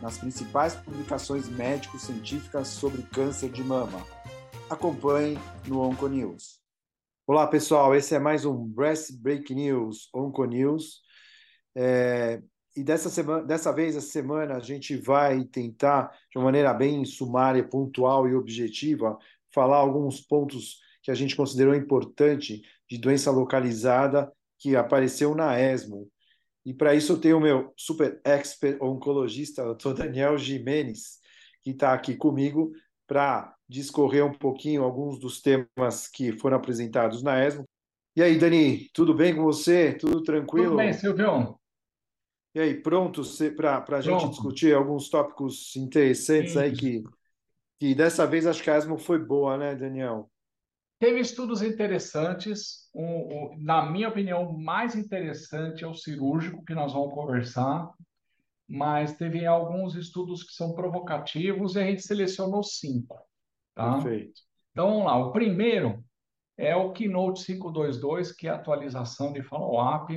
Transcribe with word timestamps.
nas 0.00 0.18
principais 0.18 0.74
publicações 0.74 1.48
médico-científicas 1.48 2.68
sobre 2.68 3.02
câncer 3.02 3.50
de 3.50 3.62
mama. 3.62 4.04
Acompanhe 4.70 5.38
no 5.66 5.80
Onconews. 5.80 6.60
Olá, 7.26 7.46
pessoal. 7.46 7.94
Esse 7.94 8.14
é 8.14 8.18
mais 8.18 8.44
um 8.44 8.64
Breast 8.64 9.12
Break 9.20 9.54
News, 9.54 10.08
Onconews. 10.14 11.02
É, 11.74 12.40
e 12.76 12.82
dessa, 12.82 13.10
semana, 13.10 13.44
dessa 13.44 13.72
vez, 13.72 13.96
essa 13.96 14.06
semana, 14.06 14.56
a 14.56 14.60
gente 14.60 14.96
vai 14.96 15.44
tentar, 15.44 16.12
de 16.30 16.38
uma 16.38 16.44
maneira 16.44 16.72
bem 16.72 17.04
sumária, 17.04 17.66
pontual 17.66 18.28
e 18.28 18.34
objetiva, 18.34 19.18
falar 19.52 19.78
alguns 19.78 20.20
pontos 20.20 20.78
que 21.02 21.10
a 21.10 21.14
gente 21.14 21.34
considerou 21.34 21.74
importante 21.74 22.62
de 22.88 22.98
doença 22.98 23.30
localizada 23.30 24.32
que 24.58 24.76
apareceu 24.76 25.34
na 25.34 25.58
ESMO 25.60 26.08
e 26.68 26.74
para 26.74 26.94
isso 26.94 27.14
eu 27.14 27.18
tenho 27.18 27.38
o 27.38 27.40
meu 27.40 27.72
super 27.78 28.20
expert 28.22 28.76
oncologista, 28.82 29.64
o 29.64 29.74
Dr. 29.74 29.94
Daniel 29.94 30.36
Jimenez, 30.36 31.18
que 31.62 31.70
está 31.70 31.94
aqui 31.94 32.14
comigo 32.14 32.72
para 33.06 33.56
discorrer 33.66 34.22
um 34.22 34.34
pouquinho 34.34 34.82
alguns 34.82 35.18
dos 35.18 35.40
temas 35.40 36.08
que 36.12 36.30
foram 36.32 36.58
apresentados 36.58 37.22
na 37.22 37.42
ESMO. 37.42 37.64
E 38.14 38.22
aí, 38.22 38.36
Dani, 38.36 38.86
tudo 38.92 39.14
bem 39.14 39.34
com 39.34 39.44
você? 39.44 39.94
Tudo 39.94 40.22
tranquilo? 40.22 40.72
Tudo 40.72 40.76
bem, 40.76 40.92
Silvio. 40.92 41.58
E 42.54 42.60
aí, 42.60 42.74
pronto 42.74 43.22
para 43.56 43.96
a 43.96 44.00
gente 44.02 44.28
discutir 44.28 44.74
alguns 44.74 45.08
tópicos 45.08 45.74
interessantes 45.74 46.52
Sim. 46.52 46.58
aí 46.58 46.72
que, 46.72 47.02
que 47.80 47.94
dessa 47.94 48.26
vez 48.26 48.46
acho 48.46 48.62
que 48.62 48.68
a 48.68 48.76
ESMO 48.76 48.98
foi 48.98 49.18
boa, 49.18 49.56
né, 49.56 49.74
Daniel? 49.74 50.30
Teve 50.98 51.20
estudos 51.20 51.62
interessantes. 51.62 52.88
Um, 52.94 53.04
um, 53.04 53.56
na 53.58 53.88
minha 53.88 54.08
opinião, 54.08 54.50
o 54.50 54.58
mais 54.58 54.96
interessante 54.96 55.84
é 55.84 55.86
o 55.86 55.94
cirúrgico, 55.94 56.64
que 56.64 56.74
nós 56.74 56.92
vamos 56.92 57.14
conversar. 57.14 57.88
Mas 58.68 59.16
teve 59.16 59.46
alguns 59.46 59.94
estudos 59.94 60.42
que 60.42 60.52
são 60.52 60.74
provocativos 60.74 61.76
e 61.76 61.80
a 61.80 61.84
gente 61.84 62.02
selecionou 62.02 62.62
cinco. 62.62 63.16
Tá? 63.74 63.94
Perfeito. 63.94 64.40
Então, 64.72 64.90
vamos 64.90 65.06
lá. 65.06 65.16
O 65.16 65.32
primeiro 65.32 66.04
é 66.56 66.74
o 66.74 66.92
Keynote 66.92 67.46
522, 67.46 68.32
que 68.32 68.48
é 68.48 68.50
a 68.50 68.56
atualização 68.56 69.32
de 69.32 69.42
follow-up, 69.42 70.12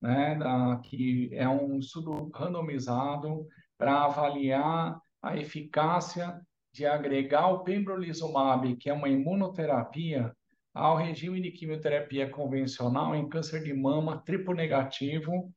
né, 0.00 0.36
da, 0.36 0.80
que 0.84 1.28
é 1.32 1.48
um 1.48 1.78
estudo 1.78 2.30
randomizado 2.32 3.46
para 3.76 4.04
avaliar 4.04 4.98
a 5.20 5.36
eficácia 5.36 6.40
de 6.74 6.84
agregar 6.84 7.46
o 7.46 7.62
pembrolizumab, 7.62 8.74
que 8.74 8.90
é 8.90 8.92
uma 8.92 9.08
imunoterapia, 9.08 10.34
ao 10.74 10.96
regime 10.96 11.40
de 11.40 11.52
quimioterapia 11.52 12.28
convencional 12.28 13.14
em 13.14 13.28
câncer 13.28 13.62
de 13.62 13.72
mama 13.72 14.20
triplo 14.26 14.52
negativo, 14.52 15.54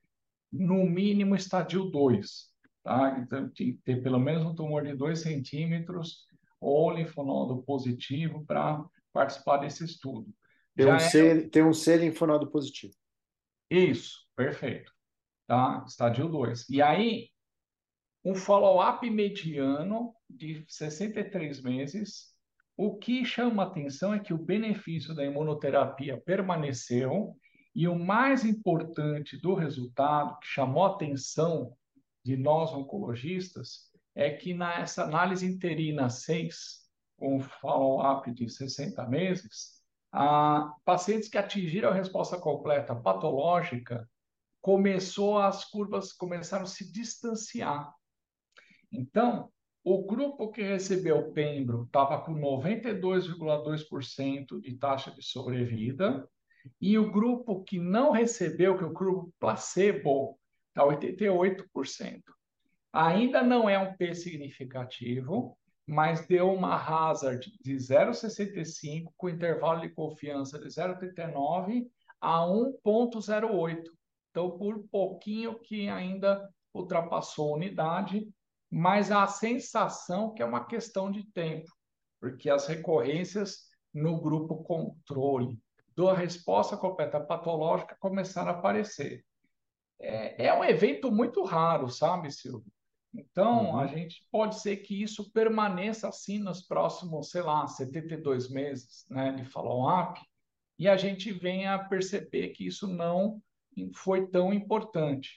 no 0.52 0.86
mínimo 0.86 1.36
estádio 1.36 1.86
2. 1.86 2.52
Tá? 2.84 3.18
Então, 3.20 3.50
tem 3.50 3.74
que 3.74 3.80
ter 3.84 4.04
pelo 4.04 4.20
menos 4.20 4.46
um 4.46 4.54
tumor 4.54 4.84
de 4.84 4.96
2 4.96 5.20
centímetros 5.20 6.28
ou 6.62 6.92
linfonodo 6.92 7.64
positivo 7.64 8.46
para 8.46 8.86
participar 9.12 9.58
desse 9.58 9.84
estudo. 9.84 10.32
Tem 10.76 10.86
um, 10.86 10.94
é... 10.94 11.00
C, 11.00 11.50
tem 11.50 11.64
um 11.64 11.74
C 11.74 11.98
linfonodo 11.98 12.52
positivo. 12.52 12.94
Isso, 13.72 14.20
perfeito. 14.36 14.94
Tá? 15.48 15.84
Estádio 15.88 16.30
2. 16.30 16.70
E 16.70 16.80
aí, 16.80 17.30
um 18.28 18.36
follow-up 18.36 19.10
mediano 19.10 20.14
de 20.30 20.62
63 20.68 21.62
meses. 21.62 22.34
O 22.76 22.98
que 22.98 23.24
chama 23.24 23.64
atenção 23.64 24.14
é 24.14 24.20
que 24.20 24.34
o 24.34 24.38
benefício 24.38 25.16
da 25.16 25.24
imunoterapia 25.24 26.18
permaneceu 26.18 27.38
e 27.74 27.88
o 27.88 27.98
mais 27.98 28.44
importante 28.44 29.38
do 29.38 29.54
resultado, 29.54 30.38
que 30.40 30.48
chamou 30.48 30.84
a 30.84 30.90
atenção 30.96 31.74
de 32.22 32.36
nós 32.36 32.74
oncologistas, 32.74 33.90
é 34.14 34.30
que 34.30 34.54
nessa 34.54 35.06
análise 35.06 35.46
interina 35.46 36.10
6, 36.10 36.86
com 37.16 37.40
follow-up 37.40 38.30
de 38.34 38.50
60 38.50 39.08
meses, 39.08 39.82
a 40.12 40.74
pacientes 40.84 41.30
que 41.30 41.38
atingiram 41.38 41.92
a 41.92 41.94
resposta 41.94 42.38
completa 42.38 42.94
patológica 42.94 44.06
começou 44.60 45.38
as 45.38 45.64
curvas 45.64 46.12
começaram 46.12 46.64
a 46.64 46.68
se 46.68 46.92
distanciar 46.92 47.97
então, 48.92 49.50
o 49.84 50.06
grupo 50.06 50.52
que 50.52 50.62
recebeu 50.62 51.32
Pembro 51.32 51.84
estava 51.84 52.20
com 52.20 52.34
92,2% 52.34 54.60
de 54.60 54.78
taxa 54.78 55.12
de 55.12 55.24
sobrevida, 55.24 56.28
e 56.82 56.98
o 56.98 57.10
grupo 57.10 57.64
que 57.64 57.80
não 57.80 58.12
recebeu, 58.12 58.78
que 58.78 58.84
é 58.84 58.88
o 58.88 58.94
grupo 58.94 59.34
placebo, 59.40 60.38
está 60.70 60.84
88%. 60.84 62.22
Ainda 62.92 63.42
não 63.42 63.70
é 63.70 63.80
um 63.80 63.96
P 63.96 64.14
significativo, 64.14 65.58
mas 65.86 66.28
deu 66.28 66.52
uma 66.52 66.76
hazard 66.76 67.50
de 67.62 67.76
0,65 67.76 69.14
com 69.16 69.30
intervalo 69.30 69.80
de 69.80 69.88
confiança 69.90 70.60
de 70.60 70.68
0,39 70.68 71.88
a 72.20 72.42
1,08. 72.42 73.84
Então, 74.32 74.58
por 74.58 74.80
pouquinho 74.90 75.58
que 75.60 75.88
ainda 75.88 76.50
ultrapassou 76.74 77.54
a 77.54 77.58
unidade, 77.58 78.28
mas 78.70 79.12
a 79.12 79.26
sensação 79.28 80.34
que 80.34 80.42
é 80.42 80.46
uma 80.46 80.66
questão 80.66 81.12
de 81.12 81.24
tempo, 81.32 81.72
porque 82.20 82.50
as 82.50 82.68
recorrências 82.68 83.68
no 83.94 84.20
grupo 84.20 84.64
controle 84.64 85.58
da 85.96 86.14
resposta 86.14 86.78
completa 86.78 87.20
patológica 87.20 87.98
começaram 88.00 88.50
a 88.50 88.54
aparecer. 88.54 89.26
É, 90.00 90.48
é 90.48 90.54
um 90.54 90.64
evento 90.64 91.12
muito 91.12 91.44
raro, 91.44 91.90
sabe, 91.90 92.32
Silvio? 92.32 92.72
Então, 93.14 93.72
uhum. 93.72 93.80
a 93.80 93.88
gente 93.88 94.24
pode 94.32 94.60
ser 94.60 94.78
que 94.78 95.02
isso 95.02 95.32
permaneça 95.32 96.08
assim 96.08 96.38
nos 96.38 96.62
próximos, 96.62 97.32
sei 97.32 97.42
lá, 97.42 97.66
72 97.66 98.50
meses 98.50 99.06
né, 99.10 99.32
de 99.32 99.44
follow-up, 99.44 100.22
e 100.78 100.88
a 100.88 100.96
gente 100.96 101.32
venha 101.32 101.74
a 101.74 101.84
perceber 101.84 102.50
que 102.50 102.68
isso 102.68 102.88
não 102.88 103.42
foi 103.96 104.28
tão 104.28 104.54
importante. 104.54 105.32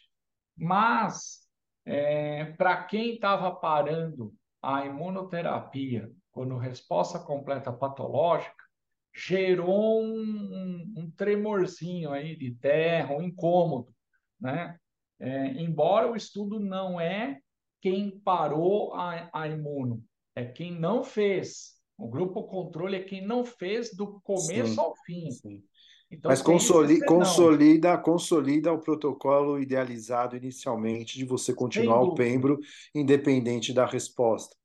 Mas 0.57 1.49
é, 1.91 2.45
Para 2.57 2.85
quem 2.85 3.15
estava 3.15 3.51
parando 3.51 4.33
a 4.63 4.85
imunoterapia 4.85 6.11
quando 6.31 6.57
resposta 6.57 7.19
completa 7.19 7.73
patológica, 7.73 8.65
gerou 9.15 10.03
um, 10.03 10.15
um, 10.15 10.95
um 10.99 11.11
tremorzinho 11.11 12.13
aí 12.13 12.37
de 12.37 12.55
terra, 12.55 13.15
um 13.15 13.23
incômodo, 13.23 13.93
né? 14.41 14.79
É, 15.19 15.49
embora 15.61 16.11
o 16.11 16.17
estudo 16.17 16.61
não 16.61 17.01
é 17.01 17.41
quem 17.81 18.19
parou 18.21 18.95
a, 18.95 19.29
a 19.33 19.49
imuno, 19.49 20.03
é 20.35 20.45
quem 20.45 20.73
não 20.73 21.03
fez. 21.03 21.81
O 21.99 22.09
grupo 22.09 22.45
controle 22.45 22.97
é 22.97 23.03
quem 23.03 23.27
não 23.27 23.45
fez 23.45 23.95
do 23.95 24.21
começo 24.21 24.75
sim, 24.75 24.81
ao 24.81 24.95
fim. 25.05 25.31
Sim. 25.31 25.63
Então, 26.11 26.29
Mas 26.29 26.43
consolida, 26.43 27.07
consolida, 27.07 27.97
consolida 27.97 28.73
o 28.73 28.81
protocolo 28.81 29.61
idealizado 29.61 30.37
inicialmente 30.37 31.17
de 31.17 31.25
você 31.25 31.55
continuar 31.55 32.03
o 32.03 32.15
Pembro 32.15 32.59
independente 32.93 33.73
da 33.73 33.87
resposta. 33.87 34.57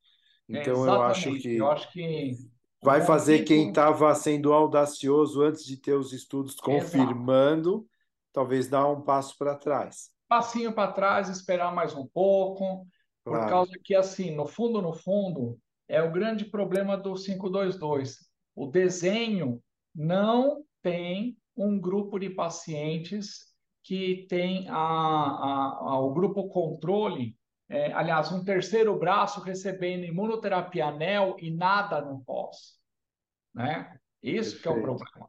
Então 0.48 0.84
é, 0.84 0.88
eu 0.88 1.02
acho 1.02 1.32
que 1.38 1.56
eu 1.56 1.70
acho 1.70 1.92
que 1.92 2.36
vai 2.82 3.00
fazer 3.00 3.44
quem 3.44 3.68
estava 3.68 4.12
sendo 4.14 4.52
audacioso 4.52 5.42
antes 5.42 5.64
de 5.64 5.76
ter 5.76 5.94
os 5.94 6.12
estudos 6.12 6.56
confirmando, 6.56 7.70
Exato. 7.70 7.88
talvez 8.32 8.68
dar 8.68 8.88
um 8.88 9.00
passo 9.00 9.36
para 9.38 9.54
trás. 9.54 10.10
Passinho 10.28 10.72
para 10.72 10.92
trás, 10.92 11.28
esperar 11.28 11.72
mais 11.72 11.94
um 11.94 12.06
pouco, 12.06 12.86
claro. 13.24 13.42
por 13.42 13.48
causa 13.48 13.72
que 13.82 13.94
assim, 13.94 14.34
no 14.34 14.46
fundo, 14.46 14.82
no 14.82 14.92
fundo, 14.92 15.58
é 15.88 16.02
o 16.02 16.12
grande 16.12 16.44
problema 16.44 16.96
do 16.96 17.14
522. 17.14 18.18
O 18.54 18.66
desenho 18.66 19.60
não 19.94 20.64
tem 20.82 21.36
um 21.56 21.80
grupo 21.80 22.18
de 22.18 22.30
pacientes 22.30 23.46
que 23.82 24.26
tem 24.28 24.68
a, 24.68 24.74
a, 24.74 25.78
a 25.80 26.00
o 26.00 26.12
grupo 26.12 26.48
controle, 26.48 27.36
é, 27.68 27.92
aliás, 27.92 28.30
um 28.32 28.44
terceiro 28.44 28.96
braço 28.98 29.40
recebendo 29.40 30.04
imunoterapia 30.04 30.86
anel 30.86 31.36
e 31.38 31.50
nada 31.50 32.00
no 32.00 32.20
pós. 32.24 32.78
Né? 33.54 33.98
Isso 34.22 34.54
Perfeito. 34.56 34.62
que 34.62 34.68
é 34.68 34.70
o 34.70 34.82
problema. 34.82 35.28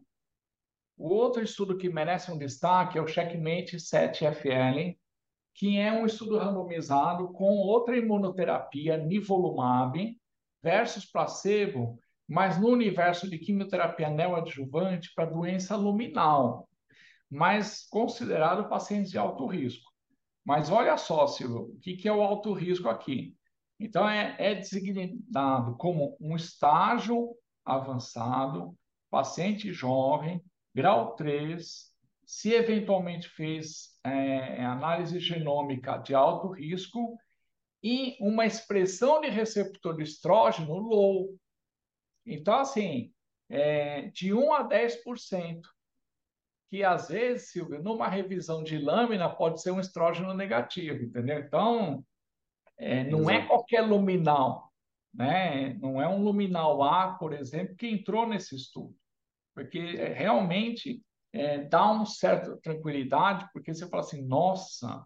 O 0.97 1.09
outro 1.09 1.44
estudo 1.44 1.77
que 1.77 1.89
merece 1.89 2.31
um 2.31 2.38
destaque 2.38 2.97
é 2.97 3.01
o 3.01 3.07
Checkmate 3.07 3.77
7FL, 3.77 4.97
que 5.53 5.77
é 5.77 5.91
um 5.91 6.06
estudo 6.06 6.38
randomizado 6.38 7.31
com 7.33 7.57
outra 7.57 7.97
imunoterapia, 7.97 8.97
nivolumab, 8.97 10.19
versus 10.62 11.06
placebo, 11.06 12.00
mas 12.27 12.59
no 12.59 12.68
universo 12.68 13.29
de 13.29 13.38
quimioterapia 13.38 14.09
neoadjuvante 14.09 15.12
para 15.15 15.29
doença 15.29 15.75
luminal, 15.75 16.68
mas 17.29 17.88
considerado 17.89 18.69
pacientes 18.69 19.12
de 19.12 19.18
alto 19.18 19.45
risco. 19.45 19.91
Mas 20.45 20.69
olha 20.69 20.97
só, 20.97 21.27
Silvio, 21.27 21.74
o 21.74 21.79
que, 21.79 21.95
que 21.97 22.07
é 22.07 22.13
o 22.13 22.21
alto 22.21 22.53
risco 22.53 22.88
aqui? 22.88 23.35
Então, 23.79 24.07
é, 24.09 24.35
é 24.39 24.56
designado 24.56 25.75
como 25.77 26.18
um 26.19 26.35
estágio 26.35 27.35
avançado, 27.65 28.74
paciente 29.09 29.71
jovem, 29.71 30.41
grau 30.74 31.15
3, 31.15 31.91
se 32.25 32.53
eventualmente 32.53 33.29
fez 33.29 33.97
é, 34.03 34.63
análise 34.63 35.19
genômica 35.19 35.97
de 35.97 36.13
alto 36.13 36.50
risco 36.50 37.18
e 37.83 38.18
uma 38.19 38.45
expressão 38.45 39.21
de 39.21 39.29
receptor 39.29 39.95
de 39.95 40.03
estrógeno 40.03 40.74
low. 40.74 41.35
Então, 42.27 42.59
assim, 42.59 43.12
é, 43.50 44.07
de 44.07 44.33
1 44.33 44.53
a 44.53 44.68
10%, 44.68 45.62
que 46.69 46.83
às 46.83 47.07
vezes, 47.07 47.50
Silvio, 47.50 47.81
numa 47.81 48.09
revisão 48.09 48.62
de 48.62 48.77
lâmina 48.77 49.29
pode 49.29 49.62
ser 49.62 49.71
um 49.71 49.79
estrógeno 49.79 50.33
negativo, 50.33 51.01
entendeu? 51.01 51.39
Então, 51.39 52.03
é, 52.77 53.06
não 53.06 53.29
é 53.29 53.35
Exato. 53.35 53.45
é 53.45 53.47
qualquer 53.47 53.81
luminal, 53.81 54.71
né? 55.13 55.74
Não 55.75 56.01
é 56.01 56.07
um 56.07 56.21
luminal 56.21 56.83
A, 56.83 57.13
por 57.13 57.33
exemplo, 57.33 57.75
que 57.75 57.88
entrou 57.88 58.27
nesse 58.27 58.56
estudo, 58.56 58.94
porque 59.56 59.79
é, 59.79 60.12
realmente 60.12 61.01
é, 61.31 61.59
dá 61.59 61.89
uma 61.89 62.06
certa 62.06 62.57
tranquilidade, 62.57 63.47
porque 63.53 63.74
você 63.74 63.88
fala 63.88 64.03
assim, 64.03 64.27
nossa, 64.27 65.06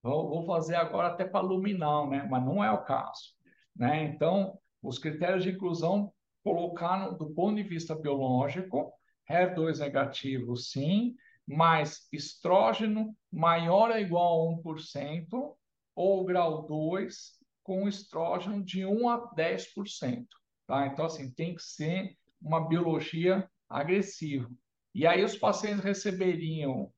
vou, 0.00 0.28
vou 0.28 0.46
fazer 0.46 0.76
agora 0.76 1.08
até 1.08 1.24
para 1.24 1.40
luminal, 1.40 2.08
né? 2.08 2.26
Mas 2.30 2.44
não 2.44 2.62
é 2.62 2.70
o 2.70 2.84
caso, 2.84 3.34
né? 3.74 4.04
Então, 4.04 4.56
os 4.80 4.98
critérios 4.98 5.42
de 5.42 5.50
inclusão 5.50 6.12
colocaram 6.42 7.16
do 7.16 7.30
ponto 7.30 7.56
de 7.56 7.62
vista 7.62 7.94
biológico, 7.94 8.92
HER2 9.28 9.78
negativo, 9.78 10.56
sim, 10.56 11.14
mas 11.46 12.08
estrógeno 12.12 13.14
maior 13.30 13.90
ou 13.90 13.98
igual 13.98 14.48
a 14.48 14.62
1%, 14.62 15.56
ou 15.94 16.24
grau 16.24 16.66
2, 16.66 17.38
com 17.62 17.88
estrógeno 17.88 18.64
de 18.64 18.86
1 18.86 19.08
a 19.08 19.34
10%. 19.34 20.26
Tá? 20.66 20.86
Então, 20.86 21.04
assim, 21.04 21.30
tem 21.30 21.54
que 21.54 21.62
ser 21.62 22.16
uma 22.40 22.66
biologia 22.66 23.48
agressiva. 23.68 24.48
E 24.92 25.06
aí 25.06 25.22
os 25.22 25.36
pacientes 25.36 25.84
receberiam 25.84 26.92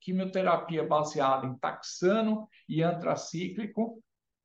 quimioterapia 0.00 0.84
baseada 0.84 1.46
em 1.46 1.58
taxano 1.58 2.48
e 2.68 2.82
antracíclico. 2.82 4.00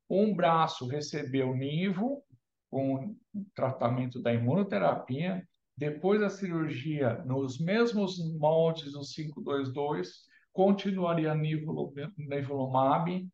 Um 0.10 0.34
braço 0.34 0.88
recebeu 0.88 1.56
nivo, 1.56 2.24
com 2.72 3.16
tratamento 3.54 4.20
da 4.20 4.34
imunoterapia. 4.34 5.48
Depois 5.78 6.22
da 6.22 6.30
cirurgia, 6.30 7.24
nos 7.26 7.60
mesmos 7.60 8.18
moldes 8.40 8.94
do 8.94 9.02
522, 9.02 10.12
continuaria 10.52 11.36
nivolumab 11.36 13.28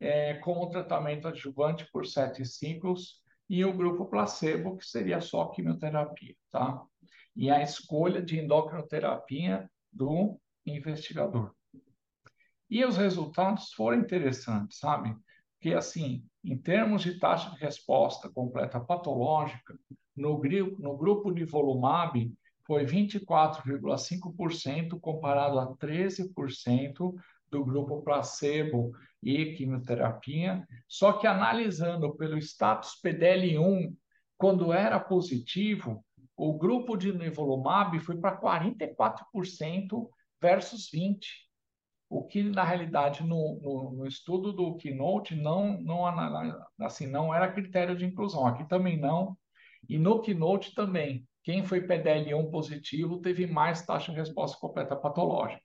é, 0.00 0.34
com 0.34 0.58
o 0.58 0.68
tratamento 0.68 1.28
adjuvante 1.28 1.88
por 1.90 2.06
sete 2.06 2.44
ciclos 2.44 3.22
e 3.48 3.64
o 3.64 3.72
grupo 3.72 4.06
placebo, 4.06 4.76
que 4.76 4.84
seria 4.84 5.20
só 5.20 5.46
quimioterapia, 5.48 6.34
tá? 6.50 6.82
e 7.34 7.50
a 7.50 7.62
escolha 7.62 8.22
de 8.22 8.38
endocrinoterapia 8.38 9.70
do 9.90 10.38
investigador. 10.66 11.54
E 12.68 12.84
os 12.84 12.96
resultados 12.96 13.72
foram 13.72 13.98
interessantes, 13.98 14.78
sabe? 14.78 15.14
Porque, 15.62 15.74
assim, 15.74 16.24
em 16.42 16.58
termos 16.58 17.02
de 17.02 17.20
taxa 17.20 17.50
de 17.50 17.58
resposta 17.60 18.28
completa 18.28 18.80
patológica, 18.80 19.78
no, 20.16 20.36
grupo, 20.36 20.82
no 20.82 20.96
grupo 20.96 21.30
de 21.30 21.44
volumab 21.44 22.34
foi 22.66 22.84
24,5% 22.84 24.98
comparado 24.98 25.60
a 25.60 25.68
13% 25.76 27.14
do 27.48 27.64
grupo 27.64 28.02
placebo 28.02 28.90
e 29.22 29.52
quimioterapia, 29.52 30.66
só 30.88 31.12
que 31.12 31.28
analisando 31.28 32.12
pelo 32.16 32.36
status 32.38 33.00
PDL1, 33.00 33.94
quando 34.36 34.72
era 34.72 34.98
positivo, 34.98 36.04
o 36.36 36.58
grupo 36.58 36.96
de 36.96 37.12
nivolumab 37.12 38.00
foi 38.00 38.16
para 38.16 38.36
44% 38.36 40.08
versus 40.40 40.90
20%, 40.92 41.20
o 42.12 42.22
que 42.22 42.42
na 42.42 42.62
realidade 42.62 43.22
no, 43.22 43.58
no, 43.62 43.92
no, 43.92 44.06
estudo 44.06 44.52
do 44.52 44.76
Keynote 44.76 45.34
não, 45.34 45.80
não, 45.80 46.04
assim, 46.82 47.06
não 47.06 47.32
era 47.32 47.50
critério 47.50 47.96
de 47.96 48.04
inclusão, 48.04 48.46
aqui 48.46 48.68
também 48.68 49.00
não, 49.00 49.34
e 49.88 49.96
no 49.98 50.20
Keynote 50.20 50.74
também, 50.74 51.26
quem 51.42 51.64
foi 51.64 51.80
PDL1 51.80 52.50
positivo 52.50 53.22
teve 53.22 53.46
mais 53.46 53.86
taxa 53.86 54.12
de 54.12 54.18
resposta 54.18 54.58
completa 54.60 54.94
patológica. 54.94 55.62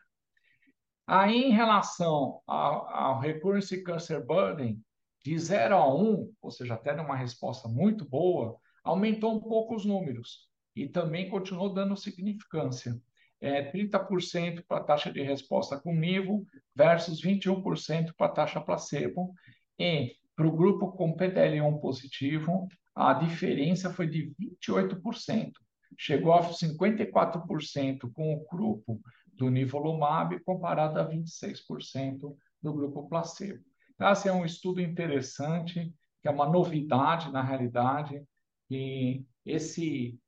Aí, 1.06 1.44
em 1.44 1.52
relação 1.52 2.42
ao, 2.48 3.20
recurrence 3.20 3.84
cancer 3.84 4.26
burden, 4.26 4.82
de 5.26 5.38
0 5.38 5.76
a 5.76 5.94
1, 5.94 6.32
ou 6.42 6.52
seja, 6.52 6.76
até 6.76 6.94
uma 6.94 7.18
resposta 7.18 7.68
muito 7.68 8.08
boa, 8.08 8.56
aumentou 8.86 9.36
um 9.36 9.40
pouco 9.42 9.76
os 9.76 9.84
números 9.84 10.48
e 10.74 10.88
também 10.88 11.30
continuou 11.30 11.74
dando 11.74 11.98
significância. 11.98 12.98
É, 13.40 13.72
30% 13.72 14.64
para 14.68 14.78
a 14.78 14.84
taxa 14.84 15.12
de 15.12 15.22
resposta 15.22 15.80
com 15.80 15.94
nível 15.94 16.44
versus 16.76 17.22
21% 17.22 18.14
para 18.18 18.28
a 18.28 18.32
taxa 18.32 18.60
placebo. 18.60 19.34
E 19.78 20.16
para 20.36 20.48
o 20.48 20.56
grupo 20.56 20.92
com 20.92 21.16
PDL1 21.16 21.80
positivo, 21.80 22.68
a 22.96 23.14
diferença 23.14 23.94
foi 23.94 24.08
de 24.08 24.34
28%. 24.66 25.52
Chegou 25.98 26.34
a 26.34 26.42
54% 26.42 28.12
com 28.12 28.34
o 28.34 28.46
grupo 28.48 29.00
do 29.34 29.50
nivolumab, 29.50 30.40
comparado 30.44 31.00
a 31.00 31.08
26% 31.08 32.36
do 32.62 32.74
grupo 32.74 33.08
placebo. 33.08 33.64
Então, 33.94 34.12
esse 34.12 34.28
é 34.28 34.34
um 34.34 34.46
estudo 34.46 34.82
interessante, 34.82 35.94
que 36.22 36.28
é 36.28 36.32
uma 36.32 36.50
novidade 36.50 37.32
na 37.32 37.42
realidade, 37.42 38.22
e 38.70 39.24
esse 39.46 40.20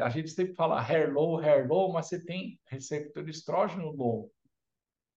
a 0.00 0.08
gente 0.10 0.30
sempre 0.30 0.54
fala 0.54 0.80
hair 0.80 1.12
low, 1.12 1.38
hair 1.38 1.66
low, 1.68 1.92
mas 1.92 2.06
você 2.06 2.22
tem 2.22 2.60
receptor 2.66 3.28
estrógeno 3.28 3.90
low. 3.90 4.30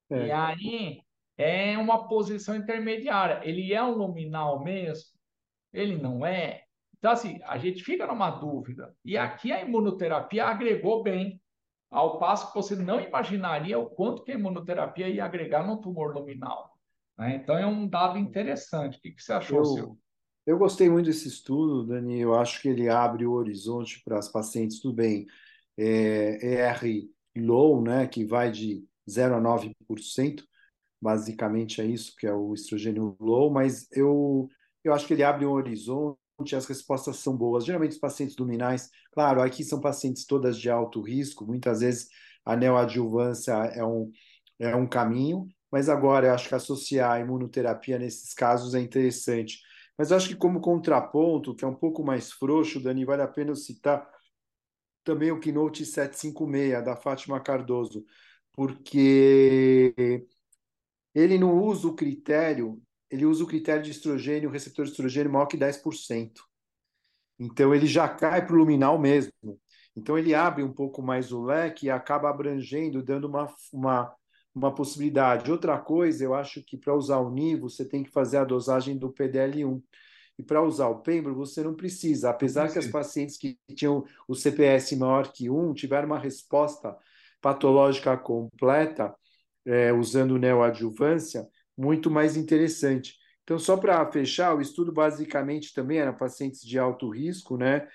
É. 0.10 0.28
E 0.28 0.32
aí 0.32 1.02
é 1.38 1.78
uma 1.78 2.08
posição 2.08 2.56
intermediária. 2.56 3.42
Ele 3.44 3.74
é 3.74 3.84
um 3.84 3.92
luminal 3.92 4.64
mesmo? 4.64 5.18
Ele 5.74 5.98
não 5.98 6.26
é? 6.26 6.64
Então, 6.98 7.12
assim, 7.12 7.40
a 7.44 7.58
gente 7.58 7.84
fica 7.84 8.08
numa 8.08 8.32
dúvida. 8.32 8.96
E 9.04 9.18
aqui 9.18 9.52
a 9.52 9.62
imunoterapia 9.62 10.46
agregou 10.46 11.04
bem, 11.04 11.42
ao 11.90 12.20
passo 12.20 12.48
que 12.48 12.56
você 12.56 12.76
não 12.76 13.00
imaginaria 13.00 13.78
o 13.78 13.90
quanto 13.90 14.24
que 14.24 14.32
a 14.32 14.36
imunoterapia 14.36 15.08
ia 15.08 15.24
agregar 15.24 15.66
no 15.66 15.80
tumor 15.80 16.14
luminal. 16.14 16.78
Né? 17.18 17.36
Então, 17.36 17.58
é 17.58 17.66
um 17.66 17.88
dado 17.88 18.18
interessante. 18.18 18.98
O 18.98 19.02
que, 19.02 19.12
que 19.12 19.22
você 19.22 19.34
achou, 19.34 19.60
Eu... 19.60 19.66
Silvio? 19.66 20.00
Eu 20.48 20.58
gostei 20.58 20.90
muito 20.90 21.08
desse 21.08 21.28
estudo, 21.28 21.86
Dani. 21.86 22.22
Eu 22.22 22.34
acho 22.34 22.62
que 22.62 22.70
ele 22.70 22.88
abre 22.90 23.26
o 23.26 23.34
horizonte 23.34 24.02
para 24.04 24.18
as 24.18 24.30
pacientes, 24.30 24.80
tudo 24.80 24.96
bem, 24.96 25.28
é, 25.78 26.38
ER 26.42 27.10
low, 27.36 27.82
né, 27.82 28.08
que 28.08 28.26
vai 28.26 28.50
de 28.50 28.88
0 29.10 29.36
a 29.36 29.42
9%, 29.42 30.46
basicamente 31.02 31.82
é 31.82 31.86
isso 31.86 32.16
que 32.18 32.26
é 32.28 32.34
o 32.34 32.54
estrogênio 32.54 33.18
low, 33.20 33.52
mas 33.52 33.88
eu, 33.92 34.50
eu 34.84 34.94
acho 34.94 35.06
que 35.06 35.14
ele 35.14 35.24
abre 35.24 35.46
um 35.46 35.52
horizonte, 35.52 36.18
as 36.56 36.66
respostas 36.66 37.18
são 37.18 37.36
boas. 37.36 37.66
Geralmente 37.66 37.92
os 37.94 38.00
pacientes 38.00 38.38
luminais, 38.38 38.90
claro, 39.12 39.42
aqui 39.42 39.64
são 39.66 39.82
pacientes 39.82 40.26
todas 40.26 40.58
de 40.58 40.70
alto 40.70 41.02
risco, 41.02 41.46
muitas 41.46 41.82
vezes 41.82 42.08
a 42.46 42.56
neoadjuvância 42.56 43.52
é 43.54 43.84
um, 43.86 44.12
é 44.60 44.76
um 44.76 44.88
caminho, 44.88 45.48
mas 45.72 45.90
agora 45.90 46.28
eu 46.28 46.34
acho 46.34 46.48
que 46.48 46.56
associar 46.56 47.12
a 47.12 47.20
imunoterapia 47.20 48.00
nesses 48.00 48.34
casos 48.34 48.74
é 48.74 48.80
interessante 48.80 49.60
mas 49.98 50.12
acho 50.12 50.30
que 50.30 50.36
como 50.36 50.62
contraponto, 50.62 51.56
que 51.56 51.66
é 51.66 51.68
um 51.68 51.76
pouco 51.76 52.04
mais 52.04 52.32
frouxo, 52.32 52.82
Dani, 52.82 53.04
vale 53.04 53.22
a 53.24 53.28
pena 53.28 53.56
citar 53.56 54.08
também 55.04 55.32
o 55.32 55.40
Keynote 55.40 55.86
756 55.86 56.84
da 56.84 56.96
Fátima 56.96 57.40
Cardoso, 57.40 58.06
porque 58.54 59.94
ele 61.16 61.38
não 61.38 61.58
usa 61.58 61.88
o 61.88 61.96
critério, 61.96 62.82
ele 63.10 63.26
usa 63.26 63.44
o 63.44 63.48
critério 63.48 63.82
de 63.82 63.92
estrogênio, 63.92 64.50
receptor 64.50 64.86
de 64.86 64.92
estrogênio 64.92 65.32
maior 65.32 65.46
que 65.46 65.58
10%. 65.58 66.42
Então 67.40 67.74
ele 67.74 67.88
já 67.88 68.10
cai 68.10 68.46
para 68.46 68.56
o 68.56 68.60
luminal 68.60 69.00
mesmo. 69.00 69.32
Então 69.96 70.18
ele 70.18 70.36
abre 70.36 70.64
um 70.64 70.74
pouco 70.74 71.02
mais 71.02 71.32
o 71.32 71.44
leque 71.44 71.88
e 71.88 71.90
acaba 71.90 72.30
abrangendo, 72.30 73.02
dando 73.02 73.28
uma, 73.28 73.48
uma 73.72 74.16
uma 74.58 74.74
possibilidade. 74.74 75.52
Outra 75.52 75.78
coisa, 75.78 76.24
eu 76.24 76.34
acho 76.34 76.64
que 76.64 76.76
para 76.78 76.96
usar 76.96 77.20
o 77.20 77.30
Nivo, 77.30 77.70
você 77.70 77.86
tem 77.86 78.04
que 78.04 78.10
fazer 78.10 78.38
a 78.38 78.44
dosagem 78.44 78.98
do 78.98 79.12
PDL1. 79.12 79.82
E 80.38 80.44
para 80.44 80.62
usar 80.62 80.88
o 80.88 81.02
Pembro, 81.02 81.36
você 81.36 81.64
não 81.64 81.74
precisa. 81.74 82.30
Apesar 82.30 82.72
que 82.72 82.78
as 82.78 82.88
pacientes 82.88 83.38
que 83.38 83.58
tinham 83.76 84.04
o 84.28 84.36
CPS 84.36 84.96
maior 84.96 85.32
que 85.32 85.50
1 85.50 85.74
tiveram 85.74 86.08
uma 86.08 86.20
resposta 86.20 86.96
patológica 87.42 88.16
completa, 88.18 89.16
é, 89.66 89.92
usando 89.92 90.38
neoadjuvância, 90.38 91.48
muito 91.78 92.10
mais 92.10 92.38
interessante. 92.38 93.16
Então, 93.44 93.58
só 93.58 93.78
para 93.78 94.06
fechar, 94.12 94.56
o 94.56 94.62
estudo 94.62 94.92
basicamente 94.92 95.74
também 95.74 96.00
era 96.00 96.14
pacientes 96.14 96.62
de 96.62 96.78
alto 96.78 97.10
risco, 97.10 97.58
né? 97.58 97.88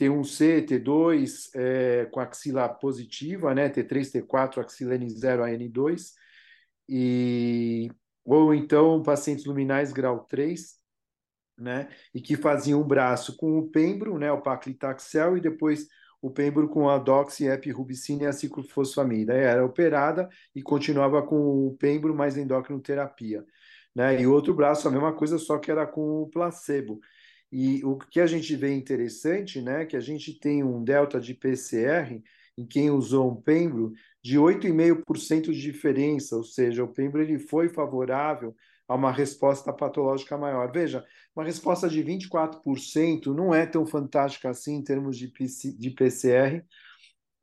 T1C, 0.00 0.64
T2 0.64 1.50
é, 1.54 2.06
com 2.06 2.20
axila 2.20 2.66
positiva, 2.68 3.54
né? 3.54 3.68
T3, 3.68 4.10
T4, 4.10 4.58
axila 4.58 4.96
N0 4.96 5.42
a 5.42 5.50
N2, 5.50 6.12
e, 6.88 7.90
ou 8.24 8.54
então 8.54 9.02
pacientes 9.02 9.44
luminais 9.44 9.92
grau 9.92 10.24
3, 10.24 10.74
né? 11.58 11.90
E 12.14 12.20
que 12.20 12.34
faziam 12.34 12.80
o 12.80 12.84
braço 12.84 13.36
com 13.36 13.58
o 13.58 13.70
pembro, 13.70 14.18
né? 14.18 14.32
O 14.32 14.40
paclitaxel, 14.40 15.36
e 15.36 15.40
depois 15.40 15.86
o 16.22 16.30
pembro 16.30 16.68
com 16.68 16.88
a 16.88 16.98
doxy, 16.98 17.46
epirubicina 17.46 18.24
e 18.24 18.26
a 18.26 18.32
ciclofosfamida. 18.32 19.34
Era 19.34 19.64
operada 19.64 20.28
e 20.54 20.62
continuava 20.62 21.22
com 21.22 21.66
o 21.66 21.76
pembro 21.76 22.14
mais 22.14 22.36
endocrinoterapia. 22.38 23.44
Né? 23.94 24.22
E 24.22 24.26
outro 24.26 24.54
braço, 24.54 24.86
a 24.88 24.90
mesma 24.90 25.12
coisa, 25.12 25.38
só 25.38 25.58
que 25.58 25.70
era 25.70 25.86
com 25.86 26.22
o 26.22 26.28
placebo. 26.28 27.00
E 27.52 27.84
o 27.84 27.96
que 27.96 28.20
a 28.20 28.26
gente 28.26 28.54
vê 28.54 28.74
interessante, 28.74 29.60
né, 29.60 29.84
que 29.84 29.96
a 29.96 30.00
gente 30.00 30.38
tem 30.38 30.62
um 30.62 30.84
delta 30.84 31.20
de 31.20 31.34
PCR 31.34 32.22
em 32.56 32.66
quem 32.66 32.90
usou 32.90 33.30
um 33.30 33.40
pembro 33.40 33.92
de 34.22 34.38
8,5% 34.38 35.52
de 35.52 35.60
diferença, 35.60 36.36
ou 36.36 36.44
seja, 36.44 36.84
o 36.84 36.88
pembro 36.88 37.22
ele 37.22 37.38
foi 37.38 37.68
favorável 37.68 38.54
a 38.86 38.94
uma 38.94 39.12
resposta 39.12 39.72
patológica 39.72 40.36
maior. 40.36 40.70
Veja, 40.72 41.04
uma 41.34 41.44
resposta 41.44 41.88
de 41.88 42.02
24% 42.02 43.26
não 43.26 43.54
é 43.54 43.64
tão 43.64 43.86
fantástica 43.86 44.50
assim 44.50 44.76
em 44.76 44.82
termos 44.82 45.16
de, 45.16 45.32
de 45.78 45.90
PCR, 45.90 46.64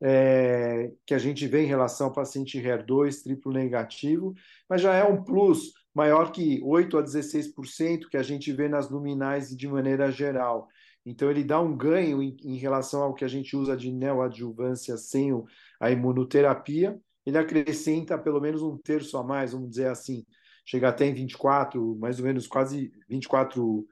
é, 0.00 0.92
que 1.06 1.14
a 1.14 1.18
gente 1.18 1.46
vê 1.46 1.62
em 1.62 1.66
relação 1.66 2.08
ao 2.08 2.12
paciente 2.12 2.60
HER2 2.60 3.22
triplo 3.22 3.52
negativo, 3.52 4.34
mas 4.68 4.80
já 4.80 4.94
é 4.94 5.04
um 5.04 5.22
plus 5.22 5.72
maior 5.94 6.30
que 6.30 6.60
8 6.62 6.98
a 6.98 7.02
16% 7.02 8.08
que 8.08 8.16
a 8.16 8.22
gente 8.22 8.52
vê 8.52 8.68
nas 8.68 8.88
luminais 8.88 9.56
de 9.56 9.66
maneira 9.66 10.10
geral. 10.10 10.68
Então, 11.04 11.30
ele 11.30 11.42
dá 11.42 11.60
um 11.60 11.76
ganho 11.76 12.22
em, 12.22 12.36
em 12.44 12.56
relação 12.56 13.02
ao 13.02 13.14
que 13.14 13.24
a 13.24 13.28
gente 13.28 13.56
usa 13.56 13.76
de 13.76 13.90
neoadjuvância 13.90 14.96
sem 14.96 15.32
o, 15.32 15.46
a 15.80 15.90
imunoterapia. 15.90 17.00
Ele 17.24 17.38
acrescenta 17.38 18.18
pelo 18.18 18.40
menos 18.40 18.62
um 18.62 18.76
terço 18.76 19.16
a 19.16 19.24
mais, 19.24 19.52
vamos 19.52 19.70
dizer 19.70 19.88
assim, 19.88 20.24
chega 20.64 20.88
até 20.88 21.06
em 21.06 21.14
24, 21.14 21.96
mais 21.96 22.18
ou 22.18 22.26
menos 22.26 22.46
quase 22.46 22.92
24,5%. 23.10 23.86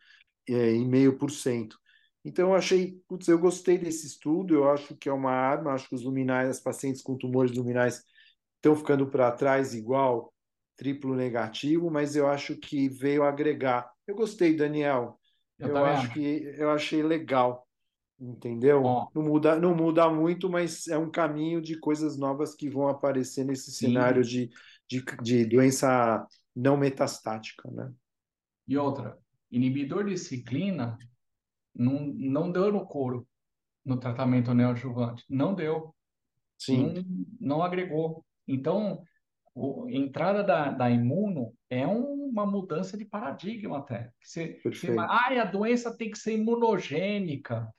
É, 0.49 1.86
então, 2.27 2.49
eu 2.49 2.55
achei, 2.57 3.01
putz, 3.07 3.29
eu 3.29 3.39
gostei 3.39 3.79
desse 3.79 4.05
estudo, 4.05 4.53
eu 4.53 4.69
acho 4.69 4.97
que 4.97 5.09
é 5.09 5.13
uma 5.13 5.31
arma, 5.31 5.71
acho 5.71 5.89
que 5.89 5.95
os 5.95 6.03
luminais, 6.03 6.49
as 6.51 6.61
pacientes 6.61 7.01
com 7.01 7.17
tumores 7.17 7.53
luminais 7.53 8.03
estão 8.57 8.75
ficando 8.75 9.07
para 9.07 9.31
trás 9.31 9.75
igual 9.75 10.35
triplo 10.77 11.15
negativo, 11.15 11.89
mas 11.89 12.17
eu 12.17 12.27
acho 12.27 12.57
que 12.57 12.89
veio 12.89 13.23
agregar. 13.23 13.89
Eu 14.05 14.17
gostei, 14.17 14.57
Daniel. 14.57 15.21
Eu, 15.57 15.69
eu 15.69 15.85
acho 15.85 16.13
que 16.13 16.21
eu 16.59 16.69
achei 16.71 17.01
legal, 17.01 17.65
entendeu? 18.19 18.83
Bom. 18.83 19.09
Não 19.15 19.23
muda, 19.23 19.55
não 19.55 19.73
muda 19.73 20.11
muito, 20.11 20.51
mas 20.51 20.89
é 20.89 20.99
um 20.99 21.09
caminho 21.09 21.63
de 21.63 21.79
coisas 21.79 22.19
novas 22.19 22.57
que 22.57 22.69
vão 22.69 22.89
aparecer 22.89 23.45
nesse 23.45 23.71
Sim. 23.71 23.87
cenário 23.87 24.25
de, 24.25 24.51
de, 24.91 25.01
de 25.23 25.47
doença 25.47 26.27
não 26.57 26.77
metastática, 26.77 27.71
né? 27.71 27.89
E 28.67 28.77
outra, 28.77 29.17
inibidor 29.49 30.05
de 30.05 30.19
ciclina 30.19 30.99
não, 31.79 32.01
não 32.07 32.51
deu 32.51 32.73
no 32.73 32.87
couro 32.87 33.27
no 33.85 33.99
tratamento 33.99 34.53
neoadjuvante, 34.53 35.25
não 35.29 35.55
deu, 35.55 35.95
Sim. 36.59 36.95
Não, 36.95 37.27
não 37.41 37.63
agregou. 37.63 38.25
Então, 38.49 39.03
a 39.57 39.91
entrada 39.91 40.43
da, 40.43 40.71
da 40.71 40.91
imuno 40.91 41.53
é 41.69 41.87
uma 41.87 42.47
mudança 42.47 42.97
de 42.97 43.05
paradigma 43.05 43.79
até. 43.79 44.11
Você, 44.23 44.61
você, 44.65 44.97
ah, 44.99 45.29
a 45.43 45.45
doença 45.45 45.97
tem 45.97 46.11
que 46.11 46.19
ser 46.19 46.35
imunogênica, 46.35 47.73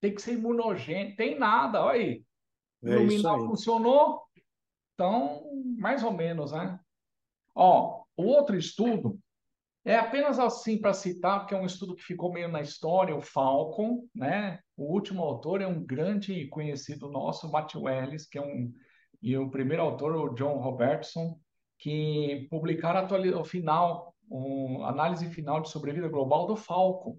tem 0.00 0.14
que 0.14 0.22
ser 0.22 0.34
imunogênica, 0.34 1.16
tem 1.16 1.38
nada, 1.38 1.82
olha 1.82 2.00
aí. 2.00 2.24
É 2.84 2.96
Luminal 2.96 3.46
funcionou, 3.46 4.22
então, 4.94 5.42
mais 5.78 6.04
ou 6.04 6.12
menos, 6.12 6.52
né? 6.52 6.78
Ó, 7.54 8.04
o 8.16 8.22
outro 8.24 8.56
estudo 8.56 9.18
é 9.86 9.94
apenas 9.94 10.40
assim 10.40 10.78
para 10.78 10.92
citar, 10.92 11.40
porque 11.40 11.54
é 11.54 11.56
um 11.58 11.64
estudo 11.64 11.94
que 11.94 12.02
ficou 12.02 12.32
meio 12.32 12.48
na 12.48 12.60
história, 12.60 13.14
o 13.14 13.22
Falcon, 13.22 14.04
né? 14.12 14.58
O 14.76 14.92
último 14.92 15.22
autor 15.22 15.62
é 15.62 15.66
um 15.66 15.80
grande 15.80 16.48
conhecido 16.48 17.08
nosso, 17.08 17.50
Matthew 17.50 17.88
Ellis, 17.88 18.26
que 18.26 18.36
é 18.36 18.42
um 18.42 18.72
e 19.22 19.36
o 19.36 19.48
primeiro 19.48 19.82
autor, 19.82 20.14
o 20.14 20.34
John 20.34 20.58
Robertson, 20.58 21.38
que 21.78 22.46
publicaram 22.50 23.06
o 23.40 23.44
final, 23.44 24.14
uma 24.28 24.88
análise 24.88 25.30
final 25.30 25.60
de 25.60 25.70
sobrevida 25.70 26.08
global 26.08 26.46
do 26.46 26.56
Falcon. 26.56 27.16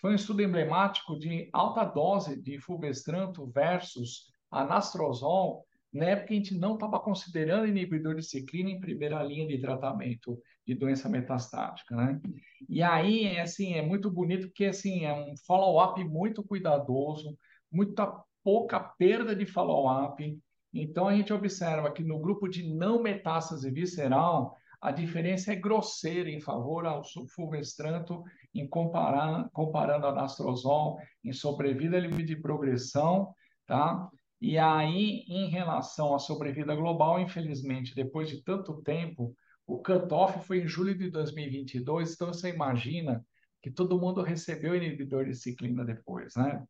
Foi 0.00 0.12
um 0.12 0.14
estudo 0.14 0.42
emblemático 0.42 1.18
de 1.18 1.48
alta 1.52 1.84
dose 1.84 2.40
de 2.40 2.58
fulvestranto 2.60 3.46
versus 3.50 4.32
anastrozol, 4.50 5.66
na 5.92 6.06
época 6.06 6.32
a 6.32 6.36
gente 6.36 6.54
não 6.54 6.74
estava 6.74 7.00
considerando 7.00 7.66
inibidor 7.66 8.14
de 8.16 8.22
ciclina 8.22 8.70
em 8.70 8.80
primeira 8.80 9.22
linha 9.22 9.46
de 9.46 9.58
tratamento 9.58 10.38
de 10.66 10.74
doença 10.74 11.08
metastática, 11.08 11.94
né? 11.94 12.20
E 12.68 12.82
aí, 12.82 13.24
é 13.24 13.42
assim, 13.42 13.74
é 13.74 13.82
muito 13.82 14.10
bonito 14.10 14.48
porque, 14.48 14.64
assim, 14.64 15.04
é 15.04 15.14
um 15.14 15.34
follow-up 15.46 16.02
muito 16.04 16.42
cuidadoso, 16.42 17.36
muita 17.70 18.12
pouca 18.42 18.80
perda 18.80 19.34
de 19.34 19.46
follow-up, 19.46 20.40
então, 20.78 21.08
a 21.08 21.16
gente 21.16 21.32
observa 21.32 21.90
que 21.90 22.04
no 22.04 22.18
grupo 22.18 22.46
de 22.46 22.62
não 22.62 23.02
metástase 23.02 23.70
visceral, 23.70 24.54
a 24.80 24.90
diferença 24.90 25.52
é 25.52 25.56
grosseira 25.56 26.30
em 26.30 26.40
favor 26.40 26.84
ao 26.84 27.02
fulvestranto 27.34 28.22
em 28.54 28.68
comparar, 28.68 29.48
comparando 29.52 30.06
a 30.06 30.12
nastrozol 30.12 30.98
em 31.24 31.32
sobrevida 31.32 31.98
livre 31.98 32.22
de 32.22 32.36
progressão, 32.36 33.32
tá? 33.66 34.08
E 34.38 34.58
aí, 34.58 35.24
em 35.28 35.48
relação 35.48 36.14
à 36.14 36.18
sobrevida 36.18 36.74
global, 36.74 37.18
infelizmente, 37.18 37.94
depois 37.94 38.28
de 38.28 38.42
tanto 38.42 38.82
tempo, 38.82 39.34
o 39.66 39.82
cutoff 39.82 40.46
foi 40.46 40.60
em 40.62 40.68
julho 40.68 40.96
de 40.96 41.10
2022, 41.10 42.14
então 42.14 42.28
você 42.28 42.50
imagina 42.50 43.24
que 43.62 43.70
todo 43.70 43.98
mundo 44.00 44.22
recebeu 44.22 44.76
inibidor 44.76 45.24
de 45.24 45.34
ciclina 45.34 45.84
depois, 45.84 46.36
né? 46.36 46.64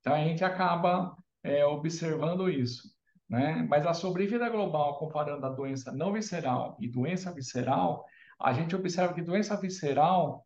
Então, 0.00 0.14
a 0.14 0.24
gente 0.24 0.42
acaba 0.42 1.14
é, 1.42 1.64
observando 1.66 2.48
isso. 2.48 2.88
Né? 3.28 3.64
Mas 3.68 3.86
a 3.86 3.94
sobrevida 3.94 4.48
global, 4.48 4.98
comparando 4.98 5.46
a 5.46 5.50
doença 5.50 5.92
não 5.92 6.12
visceral 6.12 6.76
e 6.80 6.88
doença 6.88 7.32
visceral, 7.32 8.04
a 8.40 8.52
gente 8.52 8.74
observa 8.74 9.14
que 9.14 9.22
doença 9.22 9.56
visceral, 9.56 10.44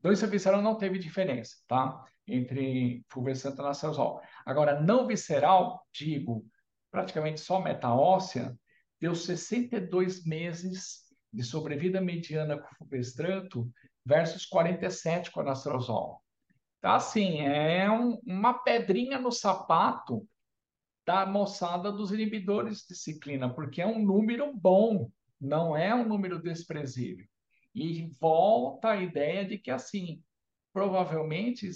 doença 0.00 0.26
visceral 0.26 0.60
não 0.60 0.76
teve 0.76 0.98
diferença, 0.98 1.56
tá? 1.68 2.02
Entre 2.26 3.04
fulvestrante 3.10 3.60
e. 3.60 4.20
Agora, 4.44 4.80
não 4.80 5.06
visceral, 5.06 5.86
digo, 5.92 6.44
praticamente 6.90 7.40
só 7.40 7.60
metaóssea, 7.60 8.56
deu 9.04 9.14
62 9.14 10.24
meses 10.24 11.02
de 11.30 11.42
sobrevida 11.42 12.00
mediana 12.00 12.56
com 12.56 12.74
fulvestranto 12.76 13.70
versus 14.02 14.46
47 14.46 15.30
com 15.30 15.40
a. 15.40 15.52
Tá 16.80 16.94
assim, 16.94 17.40
é 17.40 17.90
um, 17.90 18.18
uma 18.26 18.54
pedrinha 18.54 19.18
no 19.18 19.30
sapato 19.30 20.26
da 21.06 21.26
moçada 21.26 21.92
dos 21.92 22.12
inibidores 22.12 22.86
de 22.88 22.96
ciclina, 22.96 23.54
porque 23.54 23.82
é 23.82 23.86
um 23.86 24.02
número 24.02 24.50
bom, 24.54 25.10
não 25.38 25.76
é 25.76 25.94
um 25.94 26.08
número 26.08 26.40
desprezível. 26.40 27.26
E 27.74 28.08
volta 28.18 28.92
a 28.92 29.02
ideia 29.02 29.44
de 29.44 29.58
que, 29.58 29.70
assim, 29.70 30.22
provavelmente 30.72 31.68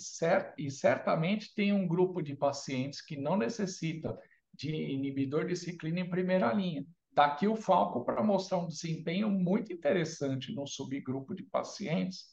e 0.56 0.70
certamente 0.70 1.54
tem 1.54 1.74
um 1.74 1.86
grupo 1.86 2.22
de 2.22 2.34
pacientes 2.34 3.02
que 3.02 3.18
não 3.18 3.36
necessita 3.36 4.18
de 4.54 4.70
inibidor 4.70 5.46
de 5.46 5.56
ciclina 5.56 6.00
em 6.00 6.08
primeira 6.08 6.50
linha. 6.54 6.86
Daqui 7.18 7.48
o 7.48 7.56
Falco 7.56 8.04
para 8.04 8.22
mostrar 8.22 8.58
um 8.58 8.68
desempenho 8.68 9.28
muito 9.28 9.72
interessante 9.72 10.54
no 10.54 10.68
subgrupo 10.68 11.34
de 11.34 11.42
pacientes 11.42 12.26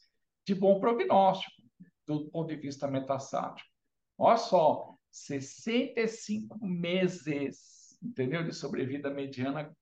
de 0.46 0.54
bom 0.54 0.78
prognóstico, 0.78 1.60
do 2.06 2.30
ponto 2.30 2.46
de 2.46 2.54
vista 2.54 2.86
metastático. 2.86 3.68
Olha 4.16 4.36
só, 4.36 4.94
65 5.10 6.64
meses, 6.64 7.98
entendeu? 8.00 8.44
De 8.44 8.52
sobrevida 8.52 9.10
mediana 9.10 9.76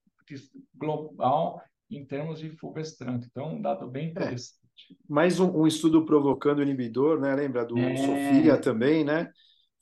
global 0.74 1.62
em 1.90 2.02
termos 2.06 2.38
de 2.38 2.48
fulvestrante. 2.56 3.26
Então, 3.30 3.56
um 3.56 3.60
dado 3.60 3.86
bem 3.86 4.06
é. 4.06 4.10
interessante. 4.10 4.56
É. 4.90 4.94
Mais 5.06 5.38
um, 5.38 5.54
um, 5.54 5.66
estudo 5.66 6.06
provocando 6.06 6.62
inibidor, 6.62 7.20
né? 7.20 7.34
Lembra 7.34 7.66
do 7.66 7.78
é... 7.78 7.94
Sofia 7.94 8.56
também, 8.56 9.04
né? 9.04 9.30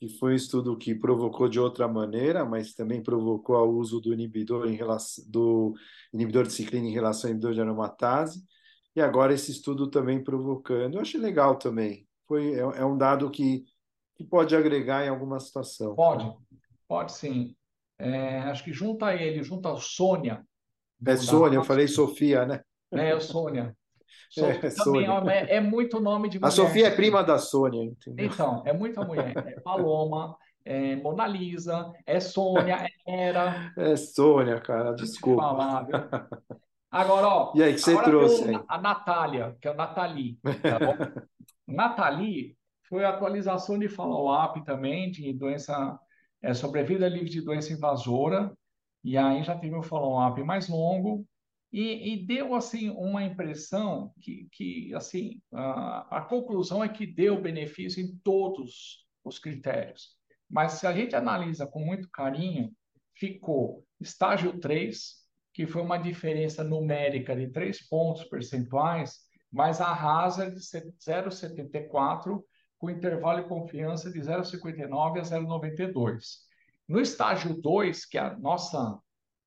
Que 0.02 0.08
foi 0.08 0.32
um 0.32 0.34
estudo 0.34 0.76
que 0.76 0.96
provocou 0.96 1.48
de 1.48 1.60
outra 1.60 1.86
maneira, 1.86 2.44
mas 2.44 2.74
também 2.74 3.00
provocou 3.00 3.56
o 3.56 3.78
uso 3.78 4.00
do 4.00 4.12
inibidor 4.12 4.66
em 4.66 4.74
relação 4.74 5.24
do 5.28 5.74
inibidor 6.12 6.44
de 6.44 6.52
ciclina 6.52 6.88
em 6.88 6.92
relação 6.92 7.28
ao 7.28 7.30
inibidor 7.30 7.54
de 7.54 7.60
aromatase. 7.60 8.42
E 8.96 9.00
agora 9.00 9.32
esse 9.32 9.52
estudo 9.52 9.88
também 9.88 10.20
provocando. 10.24 10.96
Eu 10.96 11.02
achei 11.02 11.20
legal 11.20 11.54
também. 11.54 12.04
Foi, 12.26 12.52
é, 12.52 12.58
é 12.58 12.84
um 12.84 12.98
dado 12.98 13.30
que 13.30 13.64
que 14.16 14.24
pode 14.24 14.56
agregar 14.56 15.06
em 15.06 15.08
alguma 15.08 15.38
situação. 15.38 15.94
Pode, 15.94 16.36
pode 16.88 17.12
sim. 17.12 17.54
É, 17.96 18.40
acho 18.40 18.64
que 18.64 18.72
junta 18.72 19.14
ele, 19.14 19.40
junta 19.44 19.72
a 19.72 19.76
Sônia. 19.76 20.44
É 21.06 21.16
Sônia, 21.16 21.58
eu 21.58 21.64
falei 21.64 21.86
Sofia, 21.86 22.44
né? 22.44 22.60
É, 22.90 23.18
Sônia. 23.20 23.72
É, 24.40 24.70
Sônia. 24.70 25.22
É, 25.30 25.56
é, 25.56 25.60
muito 25.60 26.00
nome 26.00 26.28
de 26.28 26.38
mulher. 26.38 26.48
A 26.48 26.50
Sofia 26.50 26.86
é 26.86 26.90
prima 26.90 27.22
da 27.22 27.38
Sônia, 27.38 27.82
entendeu? 27.82 28.26
Então, 28.26 28.62
é 28.64 28.72
muita 28.72 29.04
mulher. 29.04 29.32
É 29.36 29.60
Paloma, 29.60 30.36
é 30.64 30.96
Mona 30.96 31.26
Lisa, 31.26 31.92
é 32.06 32.18
Sônia, 32.20 32.86
é 33.06 33.28
Era. 33.28 33.72
É 33.76 33.96
Sônia, 33.96 34.60
cara, 34.60 34.92
desculpa. 34.92 35.42
Falar, 35.42 35.86
agora, 36.90 37.28
ó. 37.28 37.52
E 37.54 37.62
aí, 37.62 37.74
que 37.74 37.80
você 37.80 38.00
trouxe 38.02 38.48
aí? 38.48 38.58
A 38.68 38.80
Natália, 38.80 39.56
que 39.60 39.68
é 39.68 39.70
o 39.70 39.76
Nathalie. 39.76 40.38
Tá 40.62 40.78
bom? 40.78 40.96
Nathalie 41.66 42.56
foi 42.88 43.04
a 43.04 43.10
atualização 43.10 43.78
de 43.78 43.88
follow-up 43.88 44.64
também 44.64 45.10
de 45.10 45.32
doença, 45.32 45.98
é, 46.42 46.54
sobrevida 46.54 47.08
livre 47.08 47.30
de 47.30 47.40
doença 47.40 47.72
invasora. 47.72 48.52
E 49.04 49.18
aí 49.18 49.42
já 49.42 49.56
teve 49.56 49.74
um 49.74 49.82
follow-up 49.82 50.42
mais 50.42 50.68
longo. 50.68 51.26
E, 51.72 52.12
e, 52.12 52.26
deu 52.26 52.54
assim 52.54 52.90
uma 52.90 53.24
impressão 53.24 54.12
que, 54.20 54.46
que 54.52 54.94
assim 54.94 55.40
a, 55.50 56.18
a 56.18 56.20
conclusão 56.20 56.84
é 56.84 56.88
que 56.88 57.06
deu 57.06 57.40
benefício 57.40 58.02
em 58.02 58.14
todos 58.18 59.06
os 59.24 59.38
critérios. 59.38 60.10
Mas 60.50 60.72
se 60.72 60.86
a 60.86 60.92
gente 60.92 61.16
analisa 61.16 61.66
com 61.66 61.80
muito 61.80 62.10
carinho, 62.10 62.70
ficou 63.14 63.86
estágio 63.98 64.60
3, 64.60 65.22
que 65.54 65.66
foi 65.66 65.80
uma 65.80 65.96
diferença 65.96 66.62
numérica 66.62 67.34
de 67.34 67.48
3 67.48 67.88
pontos 67.88 68.24
percentuais, 68.24 69.20
mas 69.50 69.80
a 69.80 69.92
hazard 69.92 70.54
de 70.54 70.60
0,74 70.60 72.42
com 72.76 72.90
intervalo 72.90 73.42
de 73.42 73.48
confiança 73.48 74.10
de 74.10 74.18
0,59 74.18 75.20
a 75.20 75.22
0,92. 75.22 76.40
No 76.88 77.00
estágio 77.00 77.54
2, 77.54 78.04
que 78.06 78.18
é 78.18 78.22
a 78.22 78.36
nossa, 78.36 78.98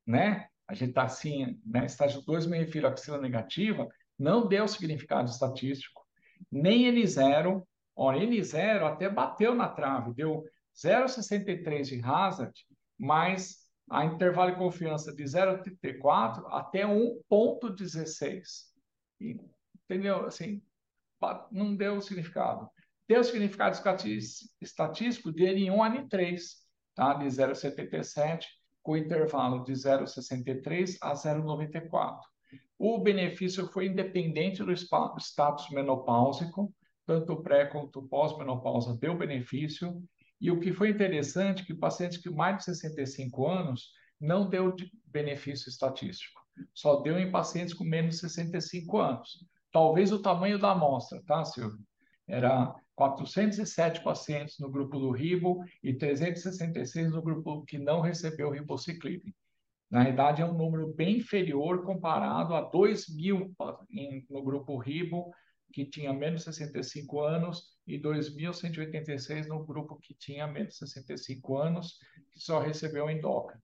né, 0.08 0.48
a 0.68 0.74
gente 0.74 0.90
está 0.90 1.04
assim, 1.04 1.60
né, 1.66 1.86
estágio 1.86 2.22
2, 2.22 2.48
meio 2.48 2.72
filoxila 2.72 3.20
negativa, 3.20 3.88
não 4.18 4.48
deu 4.48 4.68
significado 4.68 5.30
estatístico, 5.30 6.06
nem 6.52 6.92
N0, 6.92 7.64
ó, 7.96 8.14
N0 8.14 8.84
até 8.84 9.10
bateu 9.10 9.54
na 9.54 9.68
trave, 9.68 10.14
deu 10.14 10.44
0,63 10.76 11.84
de 11.84 12.02
hazard, 12.04 12.54
mais 12.98 13.66
a 13.90 14.06
intervalo 14.06 14.52
de 14.52 14.58
confiança 14.58 15.14
de 15.14 15.24
0,34 15.24 16.44
até 16.50 16.84
1,16. 16.84 18.42
Entendeu? 19.86 20.26
Assim, 20.26 20.62
não 21.52 21.76
deu 21.76 22.02
significado. 22.02 22.70
Deu 23.08 23.24
significado 23.24 23.78
estatístico 24.60 25.32
de 25.32 25.44
N1 25.44 25.82
a 25.82 26.04
N3, 26.04 26.42
tá? 26.96 27.14
de 27.14 27.26
0,77, 27.26 28.46
com 28.86 28.96
intervalo 28.96 29.64
de 29.64 29.74
0,63 29.74 30.98
a 31.02 31.14
0,94. 31.14 32.20
O 32.78 33.00
benefício 33.00 33.68
foi 33.72 33.88
independente 33.88 34.64
do 34.64 34.72
status 34.72 35.72
menopáusico, 35.72 36.72
tanto 37.04 37.42
pré 37.42 37.66
quanto 37.66 38.08
pós-menopausa 38.08 38.96
deu 38.96 39.18
benefício, 39.18 40.00
e 40.40 40.52
o 40.52 40.60
que 40.60 40.72
foi 40.72 40.90
interessante 40.90 41.64
é 41.64 41.66
que 41.66 41.74
pacientes 41.74 42.20
que 42.20 42.30
mais 42.30 42.58
de 42.58 42.66
65 42.66 43.48
anos 43.48 43.90
não 44.22 44.48
deu 44.48 44.76
benefício 45.08 45.68
estatístico, 45.68 46.40
só 46.72 47.02
deu 47.02 47.18
em 47.18 47.32
pacientes 47.32 47.74
com 47.74 47.84
menos 47.84 48.16
de 48.16 48.22
65 48.22 49.00
anos. 49.00 49.44
Talvez 49.72 50.12
o 50.12 50.22
tamanho 50.22 50.60
da 50.60 50.74
amostra, 50.74 51.24
tá, 51.26 51.44
Silvio? 51.44 51.80
Era 52.28 52.76
407 52.96 54.04
pacientes 54.04 54.58
no 54.60 54.70
grupo 54.70 54.98
do 54.98 55.12
ribo 55.12 55.64
e 55.84 55.94
366 55.94 57.12
no 57.12 57.22
grupo 57.22 57.64
que 57.66 57.78
não 57.78 58.02
recebeu 58.02 58.50
ribociclib. 58.50 59.22
Na 59.92 60.04
verdade, 60.04 60.42
é 60.42 60.46
um 60.46 60.58
número 60.58 60.94
bem 60.94 61.18
inferior 61.18 61.84
comparado 61.84 62.56
a 62.56 62.62
2 62.62 63.16
mil 63.16 63.54
no 64.30 64.44
grupo 64.44 64.78
ribo 64.78 65.32
que 65.76 65.86
tinha 65.86 66.14
menos 66.14 66.44
65 66.44 67.22
anos, 67.22 67.76
e 67.86 68.00
2.186 68.00 69.48
no 69.48 69.66
grupo 69.66 69.98
que 69.98 70.14
tinha 70.14 70.48
menos 70.48 70.78
65 70.78 71.58
anos, 71.58 72.00
que 72.32 72.40
só 72.40 72.60
recebeu 72.60 73.10
endócrino. 73.10 73.62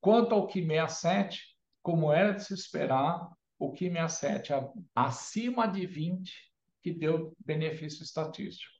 Quanto 0.00 0.32
ao 0.32 0.46
Ki67, 0.46 1.38
como 1.82 2.12
era 2.12 2.32
de 2.32 2.44
se 2.44 2.54
esperar, 2.54 3.28
o 3.58 3.72
Ki67 3.72 4.70
acima 4.94 5.66
de 5.66 5.86
20, 5.86 6.32
que 6.82 6.92
deu 6.92 7.34
benefício 7.44 8.02
estatístico. 8.02 8.72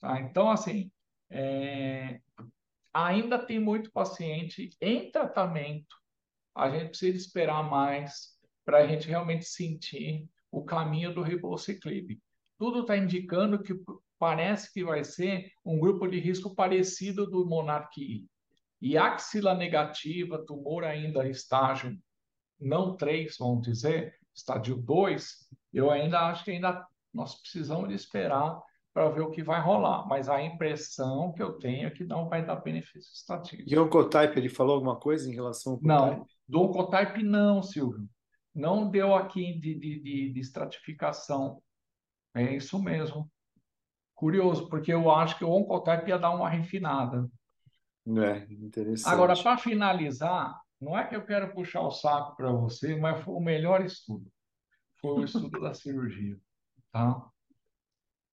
Tá? 0.00 0.20
Então, 0.20 0.50
assim, 0.50 0.90
é... 1.30 2.20
ainda 2.92 3.38
tem 3.38 3.58
muito 3.58 3.90
paciente 3.92 4.70
em 4.80 5.10
tratamento, 5.10 5.94
a 6.54 6.70
gente 6.70 6.90
precisa 6.90 7.16
esperar 7.16 7.68
mais 7.68 8.34
para 8.64 8.78
a 8.78 8.86
gente 8.86 9.08
realmente 9.08 9.44
sentir 9.44 10.28
o 10.50 10.64
caminho 10.64 11.12
do 11.12 11.22
ribociclib. 11.22 12.20
Tudo 12.56 12.82
está 12.82 12.96
indicando 12.96 13.62
que 13.62 13.74
parece 14.18 14.72
que 14.72 14.84
vai 14.84 15.02
ser 15.04 15.50
um 15.64 15.78
grupo 15.78 16.06
de 16.06 16.18
risco 16.20 16.54
parecido 16.54 17.28
do 17.28 17.44
monarquia. 17.44 18.24
E 18.80 18.96
axila 18.96 19.54
negativa, 19.54 20.44
tumor 20.46 20.84
ainda 20.84 21.28
estágio 21.28 21.98
não 22.60 22.96
3, 22.96 23.36
vamos 23.38 23.62
dizer, 23.62 24.18
estágio 24.34 24.76
2, 24.76 25.48
eu 25.72 25.90
ainda 25.90 26.20
acho 26.28 26.44
que 26.44 26.52
ainda 26.52 26.86
nós 27.14 27.40
precisamos 27.40 27.88
de 27.88 27.94
esperar 27.94 28.60
para 28.92 29.08
ver 29.08 29.22
o 29.22 29.30
que 29.30 29.42
vai 29.42 29.60
rolar. 29.60 30.06
Mas 30.06 30.28
a 30.28 30.42
impressão 30.42 31.32
que 31.32 31.42
eu 31.42 31.54
tenho 31.58 31.86
é 31.86 31.90
que 31.90 32.04
não 32.04 32.28
vai 32.28 32.44
dar 32.44 32.56
benefício 32.56 33.12
estatístico. 33.12 33.62
E 33.66 33.76
o 33.76 33.84
Oncotype, 33.84 34.38
ele 34.38 34.48
falou 34.48 34.74
alguma 34.74 34.96
coisa 34.96 35.30
em 35.30 35.34
relação 35.34 35.72
ao 35.72 35.78
Oncotype? 35.78 36.18
Não, 36.18 36.26
do 36.48 36.60
Oncotype 36.60 37.22
não, 37.22 37.62
Silvio 37.62 38.08
não 38.54 38.88
deu 38.88 39.14
aqui 39.14 39.58
de, 39.58 39.74
de, 39.74 40.00
de, 40.00 40.32
de 40.32 40.40
estratificação. 40.40 41.60
É 42.34 42.54
isso 42.54 42.80
mesmo. 42.80 43.30
Curioso, 44.14 44.68
porque 44.68 44.92
eu 44.92 45.10
acho 45.10 45.36
que 45.36 45.44
o 45.44 45.50
Oncotype 45.50 46.08
ia 46.08 46.18
dar 46.18 46.30
uma 46.30 46.48
refinada. 46.48 47.28
É, 48.06 48.52
interessante. 48.52 49.12
Agora, 49.12 49.34
para 49.34 49.58
finalizar, 49.58 50.56
não 50.80 50.96
é 50.96 51.04
que 51.04 51.16
eu 51.16 51.24
quero 51.24 51.52
puxar 51.52 51.80
o 51.80 51.90
saco 51.90 52.36
para 52.36 52.52
você, 52.52 52.94
mas 52.96 53.22
foi 53.24 53.34
o 53.34 53.40
melhor 53.40 53.84
estudo. 53.84 54.30
Foi 55.00 55.22
o 55.22 55.24
estudo 55.24 55.60
da 55.60 55.74
cirurgia, 55.74 56.38
tá? 56.94 57.26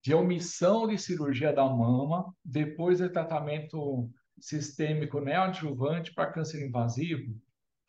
De 0.04 0.14
omissão 0.14 0.88
de 0.88 0.98
cirurgia 1.00 1.52
da 1.52 1.66
mama 1.66 2.32
depois 2.46 3.00
do 3.00 3.12
tratamento 3.12 4.08
sistêmico 4.40 5.20
neoadjuvante 5.20 6.14
para 6.14 6.32
câncer 6.32 6.66
invasivo. 6.66 7.36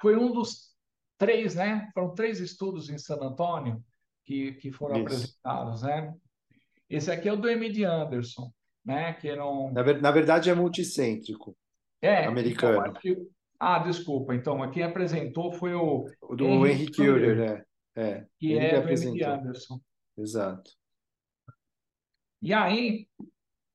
Foi 0.01 0.17
um 0.17 0.33
dos 0.33 0.75
três, 1.19 1.55
né? 1.55 1.91
Foram 1.93 2.15
três 2.15 2.41
estudos 2.41 2.89
em 2.89 2.97
San 2.97 3.17
Antônio 3.17 3.85
que, 4.25 4.53
que 4.55 4.73
foram 4.73 4.97
Isso. 4.97 5.05
apresentados, 5.05 5.83
né? 5.83 6.15
Esse 6.89 7.11
aqui 7.11 7.29
é 7.29 7.33
o 7.33 7.37
do 7.37 7.49
MD 7.49 7.85
Anderson, 7.85 8.51
né? 8.85 9.13
Que 9.15 9.31
um... 9.39 9.73
na, 9.73 9.83
na 9.83 10.11
verdade 10.11 10.49
é 10.49 10.55
multicêntrico. 10.55 11.55
É, 12.01 12.25
americano. 12.25 12.79
Então, 12.79 12.93
aqui... 12.93 13.17
Ah, 13.61 13.79
desculpa. 13.79 14.35
Então, 14.35 14.63
aqui 14.63 14.83
apresentou 14.83 15.53
foi 15.53 15.75
o, 15.75 16.07
o 16.23 16.35
do 16.35 16.67
Henry 16.67 16.91
Curer, 16.91 17.37
né? 17.37 17.65
É, 17.95 18.27
que 18.39 18.59
é 18.59 18.81
do 18.81 18.89
MD 18.89 19.23
Anderson. 19.23 19.79
Exato. 20.17 20.71
E 22.41 22.53
aí, 22.53 23.09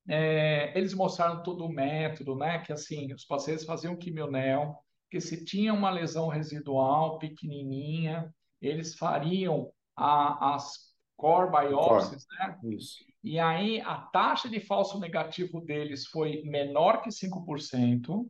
é, 0.08 0.78
eles 0.78 0.94
mostraram 0.94 1.44
todo 1.44 1.66
o 1.66 1.70
método, 1.70 2.36
né? 2.36 2.60
Que 2.60 2.74
assim, 2.74 3.14
os 3.14 3.26
pacientes 3.26 3.66
faziam 3.66 3.96
quimionel, 3.96 4.84
que 5.10 5.20
se 5.20 5.44
tinha 5.44 5.74
uma 5.74 5.90
lesão 5.90 6.28
residual 6.28 7.18
pequenininha, 7.18 8.34
eles 8.62 8.96
fariam 8.96 9.72
a, 9.96 10.56
as 10.56 10.94
core 11.16 11.52
biopsies, 11.52 12.26
né? 12.38 12.60
Isso. 12.66 13.06
E 13.24 13.40
aí 13.40 13.82
a 13.82 13.98
taxa 13.98 14.48
de 14.48 14.60
falso 14.60 15.00
negativo 15.00 15.60
deles 15.60 16.06
foi 16.08 16.44
menor 16.44 17.02
que 17.02 17.10
5%. 17.10 18.30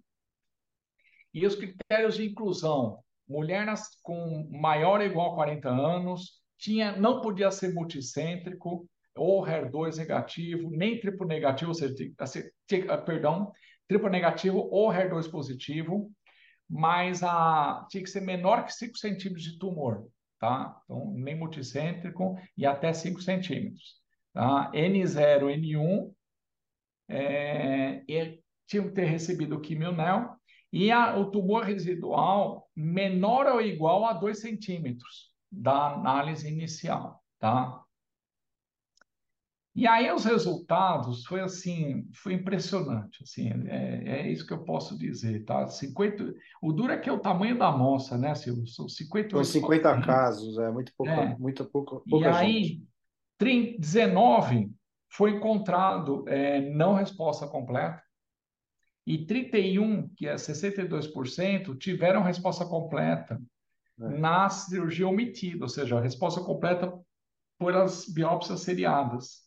E 1.34 1.46
os 1.46 1.56
critérios 1.56 2.15
de 2.15 2.26
inclusão, 2.26 3.04
mulher 3.28 3.65
nas, 3.65 4.00
com 4.02 4.50
maior 4.52 5.02
ou 5.02 5.06
igual 5.06 5.34
a 5.34 5.36
40 5.36 5.70
anos, 5.70 6.37
tinha, 6.58 6.96
não 6.96 7.22
podia 7.22 7.52
ser 7.52 7.74
multicêntrico, 7.74 8.88
ou 9.17 9.43
HER2 9.43 9.98
negativo, 9.98 10.70
nem 10.70 11.00
triplo 11.00 11.28
negativo, 11.28 11.72
ou 11.72 11.76
seja, 11.76 11.96
assim, 12.20 12.43
perdão, 13.06 13.52
triplo 13.88 14.10
negativo 14.10 14.67
ou 14.72 14.89
HER2 14.89 15.30
positivo, 15.30 16.12
mas 16.70 17.24
a, 17.24 17.86
tinha 17.89 18.04
que 18.04 18.10
ser 18.10 18.22
menor 18.22 18.65
que 18.65 18.74
5 18.74 18.98
centímetros 18.98 19.43
de 19.43 19.58
tumor, 19.58 20.08
tá? 20.39 20.80
Então, 20.84 21.13
nem 21.13 21.36
multicêntrico 21.36 22.38
e 22.56 22.65
até 22.65 22.93
5 22.93 23.22
centímetros. 23.22 23.96
Tá? 24.34 24.72
N0, 24.74 25.46
N1, 25.46 26.12
é, 27.10 28.04
e 28.08 28.39
tinha 28.67 28.84
que 28.84 28.91
ter 28.91 29.06
recebido 29.06 29.62
quimionel, 29.62 30.36
e 30.72 30.91
a, 30.91 31.17
o 31.17 31.32
tumor 31.32 31.63
residual 31.63 32.70
menor 32.76 33.48
ou 33.48 33.62
igual 33.62 34.06
a 34.06 34.13
2 34.13 34.39
centímetros 34.39 35.32
da 35.52 35.94
análise 35.94 36.48
inicial, 36.48 37.24
tá? 37.40 37.84
E 39.78 39.86
aí 39.86 40.12
os 40.12 40.26
resultados 40.26 41.24
foi 41.26 41.40
assim, 41.40 42.10
foi 42.12 42.34
impressionante, 42.34 43.22
assim, 43.22 43.52
é, 43.68 44.22
é 44.22 44.32
isso 44.32 44.46
que 44.46 44.52
eu 44.52 44.64
posso 44.64 44.98
dizer, 44.98 45.46
tá? 45.46 45.68
50, 45.68 46.34
o 46.64 46.74
duro 46.74 46.92
é 46.92 46.98
que 46.98 47.08
é 47.08 47.14
o 47.14 47.20
tamanho 47.20 47.56
da 47.56 47.68
amostra, 47.68 48.18
né, 48.18 48.34
Silvio? 48.34 48.66
São 48.66 48.90
58 48.90 49.46
São 49.46 49.62
50 49.62 49.84
pacientes. 49.84 50.08
casos, 50.08 50.58
é 50.58 50.72
muito 50.72 50.92
pouca, 50.98 51.12
é. 51.12 51.38
muito 51.38 51.64
pouca 51.64 52.02
e 52.08 52.26
aí, 52.26 52.82
30, 53.38 53.80
19 53.80 54.72
foi 55.10 55.36
encontrado 55.36 56.28
é, 56.28 56.60
não 56.72 56.96
resposta 56.96 57.48
completa 57.48 58.02
e 59.06 59.26
31, 59.28 60.10
que 60.10 60.28
é 60.28 60.36
62%, 60.36 61.78
tiveram 61.78 62.24
resposta 62.24 62.66
completa 62.66 63.40
é. 64.00 64.08
na 64.20 64.50
cirurgia 64.50 65.08
omitida, 65.08 65.66
ou 65.66 65.70
seja, 65.70 65.98
a 65.98 66.02
resposta 66.02 66.42
completa 66.42 66.94
por 67.58 67.76
as 67.76 68.08
biópsias 68.08 68.62
seriadas. 68.62 69.42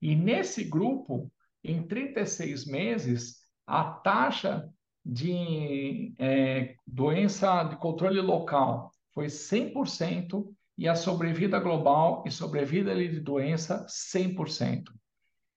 E 0.00 0.14
nesse 0.14 0.64
grupo, 0.64 1.30
em 1.62 1.86
36 1.86 2.66
meses, 2.66 3.40
a 3.66 3.84
taxa 3.84 4.68
de 5.04 6.14
é, 6.18 6.74
doença 6.86 7.64
de 7.64 7.76
controle 7.76 8.20
local 8.20 8.90
foi 9.12 9.26
100% 9.26 10.46
e 10.76 10.88
a 10.88 10.94
sobrevida 10.94 11.58
global 11.58 12.24
e 12.26 12.30
sobrevida 12.30 12.94
de 12.94 13.20
doença 13.20 13.84
100%. 13.86 14.84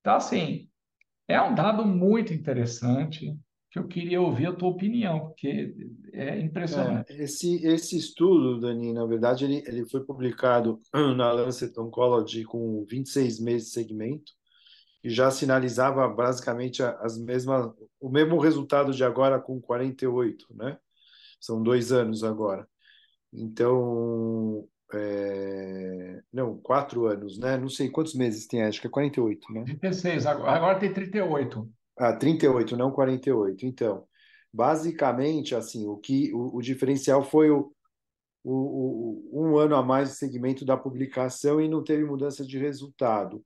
Então, 0.02 0.16
assim, 0.16 0.70
é 1.28 1.42
um 1.42 1.56
dado 1.56 1.86
muito 1.86 2.34
interessante 2.34 3.38
que 3.74 3.80
eu 3.80 3.88
queria 3.88 4.22
ouvir 4.22 4.46
a 4.46 4.54
tua 4.54 4.70
opinião, 4.70 5.20
porque 5.20 5.76
é 6.14 6.40
impressionante. 6.40 7.12
É, 7.12 7.24
esse, 7.24 7.66
esse 7.66 7.98
estudo, 7.98 8.60
Dani, 8.60 8.94
na 8.94 9.04
verdade, 9.04 9.46
ele, 9.46 9.64
ele 9.66 9.84
foi 9.90 10.06
publicado 10.06 10.80
na 10.94 11.32
Lancet 11.32 11.76
Oncology 11.80 12.44
com 12.44 12.86
26 12.88 13.40
meses 13.40 13.70
de 13.70 13.74
segmento 13.74 14.32
e 15.04 15.10
já 15.10 15.32
sinalizava 15.32 16.08
basicamente 16.08 16.84
as 16.84 17.18
mesmas, 17.18 17.74
o 18.00 18.12
mesmo 18.12 18.38
resultado 18.38 18.94
de 18.94 19.04
agora 19.04 19.40
com 19.40 19.60
48, 19.60 20.46
né? 20.54 20.78
São 21.42 21.64
dois 21.64 21.92
anos 21.92 22.24
agora. 22.24 22.68
Então, 23.34 24.68
é... 24.94 26.22
não, 26.32 26.60
quatro 26.60 27.08
anos, 27.08 27.40
né? 27.40 27.58
Não 27.58 27.70
sei 27.70 27.90
quantos 27.90 28.14
meses 28.14 28.46
tem, 28.46 28.62
acho 28.62 28.80
que 28.80 28.86
é 28.86 28.92
48, 28.92 29.52
né? 29.52 29.64
36, 29.66 30.28
agora 30.28 30.78
tem 30.78 30.94
38. 30.94 31.68
Ah, 31.98 32.14
38, 32.14 32.76
não 32.76 32.92
48. 32.92 33.66
Então, 33.66 34.08
basicamente, 34.52 35.56
assim, 35.56 35.88
o 35.88 35.98
que 35.98 36.34
o, 36.34 36.58
o 36.58 36.62
diferencial 36.62 37.24
foi 37.24 37.50
o, 37.52 37.74
o, 38.44 39.30
o, 39.32 39.44
um 39.48 39.58
ano 39.58 39.76
a 39.76 39.84
mais 39.84 40.10
de 40.10 40.16
segmento 40.18 40.66
da 40.66 40.78
publicação 40.78 41.62
e 41.62 41.70
não 41.70 41.84
teve 41.84 42.06
mudança 42.06 42.46
de 42.46 42.58
resultado. 42.58 43.44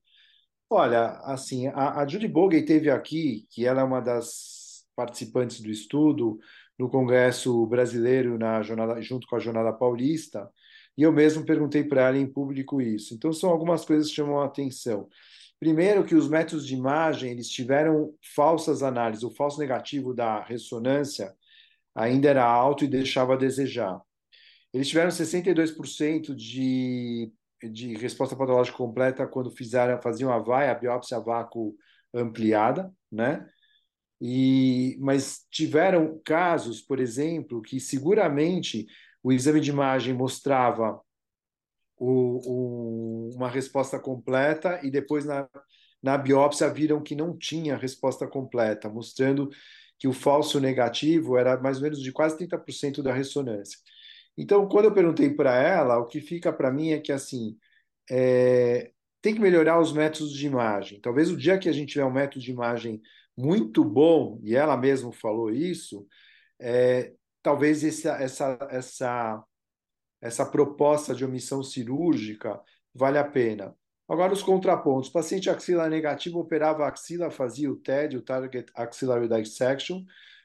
Olha, 0.69 1.11
assim, 1.23 1.67
a, 1.67 2.01
a 2.01 2.07
Judy 2.07 2.27
Bogey 2.27 2.65
teve 2.65 2.89
aqui, 2.89 3.47
que 3.51 3.65
ela 3.65 3.81
é 3.81 3.83
uma 3.83 4.01
das 4.01 4.85
participantes 4.95 5.61
do 5.61 5.69
estudo 5.71 6.39
no 6.77 6.89
Congresso 6.89 7.65
Brasileiro 7.67 8.37
na 8.37 8.61
jornada, 8.63 9.01
junto 9.01 9.27
com 9.27 9.35
a 9.35 9.39
Jornada 9.39 9.73
Paulista, 9.73 10.49
e 10.97 11.03
eu 11.03 11.11
mesmo 11.11 11.45
perguntei 11.45 11.83
para 11.83 12.07
ela 12.07 12.17
em 12.17 12.27
público 12.31 12.81
isso. 12.81 13.13
Então, 13.13 13.31
são 13.31 13.49
algumas 13.49 13.85
coisas 13.85 14.09
que 14.09 14.15
chamam 14.15 14.39
a 14.41 14.45
atenção. 14.45 15.07
Primeiro 15.59 16.03
que 16.05 16.15
os 16.15 16.29
métodos 16.29 16.67
de 16.67 16.75
imagem 16.75 17.31
eles 17.31 17.49
tiveram 17.49 18.13
falsas 18.35 18.83
análises. 18.83 19.23
O 19.23 19.33
falso 19.33 19.59
negativo 19.59 20.13
da 20.13 20.43
ressonância 20.43 21.33
ainda 21.95 22.29
era 22.29 22.45
alto 22.45 22.85
e 22.85 22.87
deixava 22.87 23.33
a 23.33 23.37
desejar. 23.37 23.99
Eles 24.71 24.87
tiveram 24.87 25.09
62% 25.09 26.35
de, 26.35 27.31
de 27.63 27.95
resposta 27.95 28.35
patológica 28.35 28.77
completa 28.77 29.25
quando 29.25 29.49
fizeram, 29.49 29.99
faziam 30.01 30.31
a 30.31 30.37
VAI, 30.37 30.69
a 30.69 30.75
biópsia 30.75 31.17
a 31.17 31.19
vácuo 31.19 31.75
ampliada, 32.13 32.91
né? 33.11 33.47
E, 34.21 34.97
mas 34.99 35.45
tiveram 35.51 36.19
casos, 36.25 36.81
por 36.81 36.99
exemplo, 36.99 37.61
que 37.61 37.79
seguramente 37.79 38.85
o 39.23 39.31
exame 39.31 39.59
de 39.59 39.69
imagem 39.69 40.13
mostrava 40.13 40.99
o, 41.97 43.29
o, 43.29 43.35
uma 43.35 43.49
resposta 43.49 43.99
completa 43.99 44.79
e 44.83 44.91
depois 44.91 45.25
na, 45.25 45.49
na 46.01 46.17
biópsia 46.17 46.69
viram 46.69 47.01
que 47.01 47.15
não 47.15 47.35
tinha 47.37 47.75
resposta 47.75 48.27
completa, 48.27 48.89
mostrando 48.89 49.49
que 49.97 50.07
o 50.07 50.13
falso 50.13 50.59
negativo 50.59 51.37
era 51.37 51.59
mais 51.59 51.77
ou 51.77 51.83
menos 51.83 52.01
de 52.01 52.11
quase 52.11 52.37
30% 52.37 53.01
da 53.01 53.13
ressonância. 53.13 53.79
Então, 54.37 54.67
quando 54.67 54.85
eu 54.85 54.93
perguntei 54.93 55.31
para 55.31 55.55
ela, 55.55 55.97
o 55.97 56.05
que 56.05 56.21
fica 56.21 56.53
para 56.53 56.71
mim 56.71 56.91
é 56.91 56.99
que 56.99 57.11
assim 57.11 57.57
é, 58.09 58.91
tem 59.21 59.33
que 59.33 59.41
melhorar 59.41 59.79
os 59.79 59.91
métodos 59.91 60.31
de 60.31 60.45
imagem. 60.45 61.01
Talvez 61.01 61.31
o 61.31 61.37
dia 61.37 61.57
que 61.57 61.67
a 61.67 61.71
gente 61.71 61.93
tiver 61.93 62.05
um 62.05 62.11
método 62.13 62.43
de 62.43 62.51
imagem 62.51 63.01
muito 63.35 63.83
bom, 63.83 64.39
e 64.43 64.55
ela 64.55 64.77
mesma 64.77 65.11
falou 65.11 65.49
isso, 65.51 66.07
é, 66.59 67.13
talvez 67.41 67.83
essa, 67.83 68.11
essa, 68.21 68.67
essa 68.69 69.43
essa 70.27 70.45
proposta 70.45 71.15
de 71.15 71.25
omissão 71.25 71.63
cirúrgica 71.63 72.61
vale 72.93 73.17
a 73.17 73.23
pena. 73.23 73.75
Agora, 74.07 74.33
os 74.33 74.41
contrapontos. 74.41 75.09
Paciente 75.09 75.49
axila 75.49 75.89
negativo 75.89 76.39
operava 76.39 76.85
a 76.85 76.89
axila, 76.89 77.29
fazia 77.29 77.69
o 77.71 77.75
TED, 77.75 78.17
o 78.17 78.21
Target 78.21 78.71
Axillary 78.73 79.27
Dissection, 79.27 80.03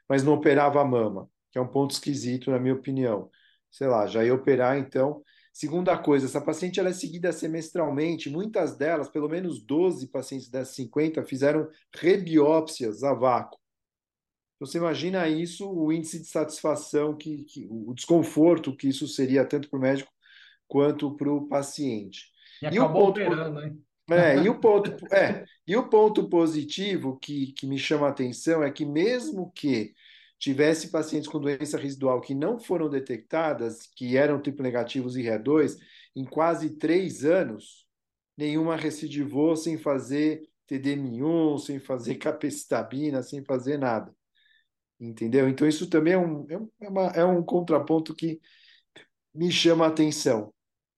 mas 0.08 0.24
não 0.24 0.34
operava 0.34 0.80
a 0.80 0.84
mama, 0.84 1.28
que 1.50 1.58
é 1.58 1.60
um 1.60 1.68
ponto 1.68 1.92
esquisito, 1.92 2.50
na 2.50 2.58
minha 2.58 2.74
opinião. 2.74 3.30
Sei 3.70 3.86
lá, 3.86 4.06
já 4.06 4.24
ia 4.24 4.34
operar, 4.34 4.76
então. 4.78 5.22
Segunda 5.52 5.96
coisa, 5.98 6.26
essa 6.26 6.40
paciente 6.40 6.80
ela 6.80 6.88
é 6.88 6.92
seguida 6.92 7.30
semestralmente, 7.30 8.30
muitas 8.30 8.76
delas, 8.76 9.08
pelo 9.08 9.28
menos 9.28 9.62
12 9.62 10.08
pacientes 10.08 10.48
dessas 10.48 10.74
50, 10.74 11.22
fizeram 11.24 11.68
rebiópsias 11.94 13.04
a 13.04 13.12
vácuo. 13.14 13.61
Então, 14.62 14.70
você 14.70 14.78
imagina 14.78 15.28
isso, 15.28 15.68
o 15.68 15.92
índice 15.92 16.20
de 16.20 16.26
satisfação, 16.26 17.16
que, 17.16 17.42
que 17.42 17.66
o 17.68 17.92
desconforto 17.92 18.76
que 18.76 18.86
isso 18.88 19.08
seria 19.08 19.44
tanto 19.44 19.68
para 19.68 19.76
o 19.76 19.82
médico 19.82 20.12
quanto 20.68 21.16
para 21.16 21.32
o 21.32 21.48
paciente. 21.48 22.30
E, 22.62 22.66
e 22.66 22.68
acabou 22.68 23.02
o 23.02 23.06
ponto, 23.06 23.20
operando, 23.20 23.60
hein? 23.60 23.82
É, 24.08 24.36
e 24.36 24.48
o 24.48 24.54
ponto, 24.60 25.12
é, 25.12 25.44
e 25.66 25.74
o 25.74 25.88
ponto 25.88 26.28
positivo 26.28 27.18
que, 27.18 27.50
que 27.54 27.66
me 27.66 27.76
chama 27.76 28.06
a 28.06 28.10
atenção 28.10 28.62
é 28.62 28.70
que 28.70 28.86
mesmo 28.86 29.50
que 29.50 29.92
tivesse 30.38 30.92
pacientes 30.92 31.28
com 31.28 31.40
doença 31.40 31.76
residual 31.76 32.20
que 32.20 32.32
não 32.32 32.60
foram 32.60 32.88
detectadas, 32.88 33.90
que 33.96 34.16
eram 34.16 34.40
tipo 34.40 34.62
negativos 34.62 35.16
e 35.16 35.22
RE2, 35.22 35.76
em 36.14 36.24
quase 36.24 36.78
três 36.78 37.24
anos, 37.24 37.84
nenhuma 38.38 38.76
recidivou 38.76 39.56
sem 39.56 39.76
fazer 39.76 40.48
TDM1, 40.70 41.58
sem 41.58 41.80
fazer 41.80 42.14
capecitabina, 42.14 43.24
sem 43.24 43.44
fazer 43.44 43.76
nada 43.76 44.14
entendeu? 45.00 45.48
Então 45.48 45.66
isso 45.66 45.88
também 45.88 46.14
é 46.14 46.18
um, 46.18 46.46
é, 46.48 46.84
é, 46.84 46.88
uma, 46.88 47.06
é 47.08 47.24
um 47.24 47.42
contraponto 47.42 48.14
que 48.14 48.40
me 49.34 49.50
chama 49.50 49.84
a 49.84 49.88
atenção. 49.88 50.52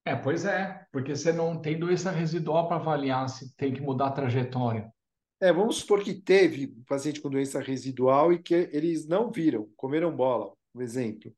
É, 0.04 0.14
pois 0.14 0.44
é, 0.44 0.86
porque 0.92 1.16
você 1.16 1.32
não 1.32 1.58
tem 1.58 1.78
doença 1.78 2.10
residual 2.10 2.68
para 2.68 2.76
avaliar 2.76 3.28
se 3.28 3.54
tem 3.56 3.72
que 3.72 3.80
mudar 3.80 4.08
a 4.08 4.12
trajetória. 4.12 4.92
É, 5.40 5.52
vamos 5.52 5.76
supor 5.76 6.02
que 6.02 6.14
teve 6.14 6.74
um 6.78 6.84
paciente 6.84 7.20
com 7.20 7.30
doença 7.30 7.60
residual 7.60 8.32
e 8.32 8.42
que 8.42 8.54
eles 8.72 9.06
não 9.06 9.30
viram, 9.30 9.68
comeram 9.76 10.14
bola, 10.14 10.52
por 10.72 10.82
exemplo. 10.82 11.30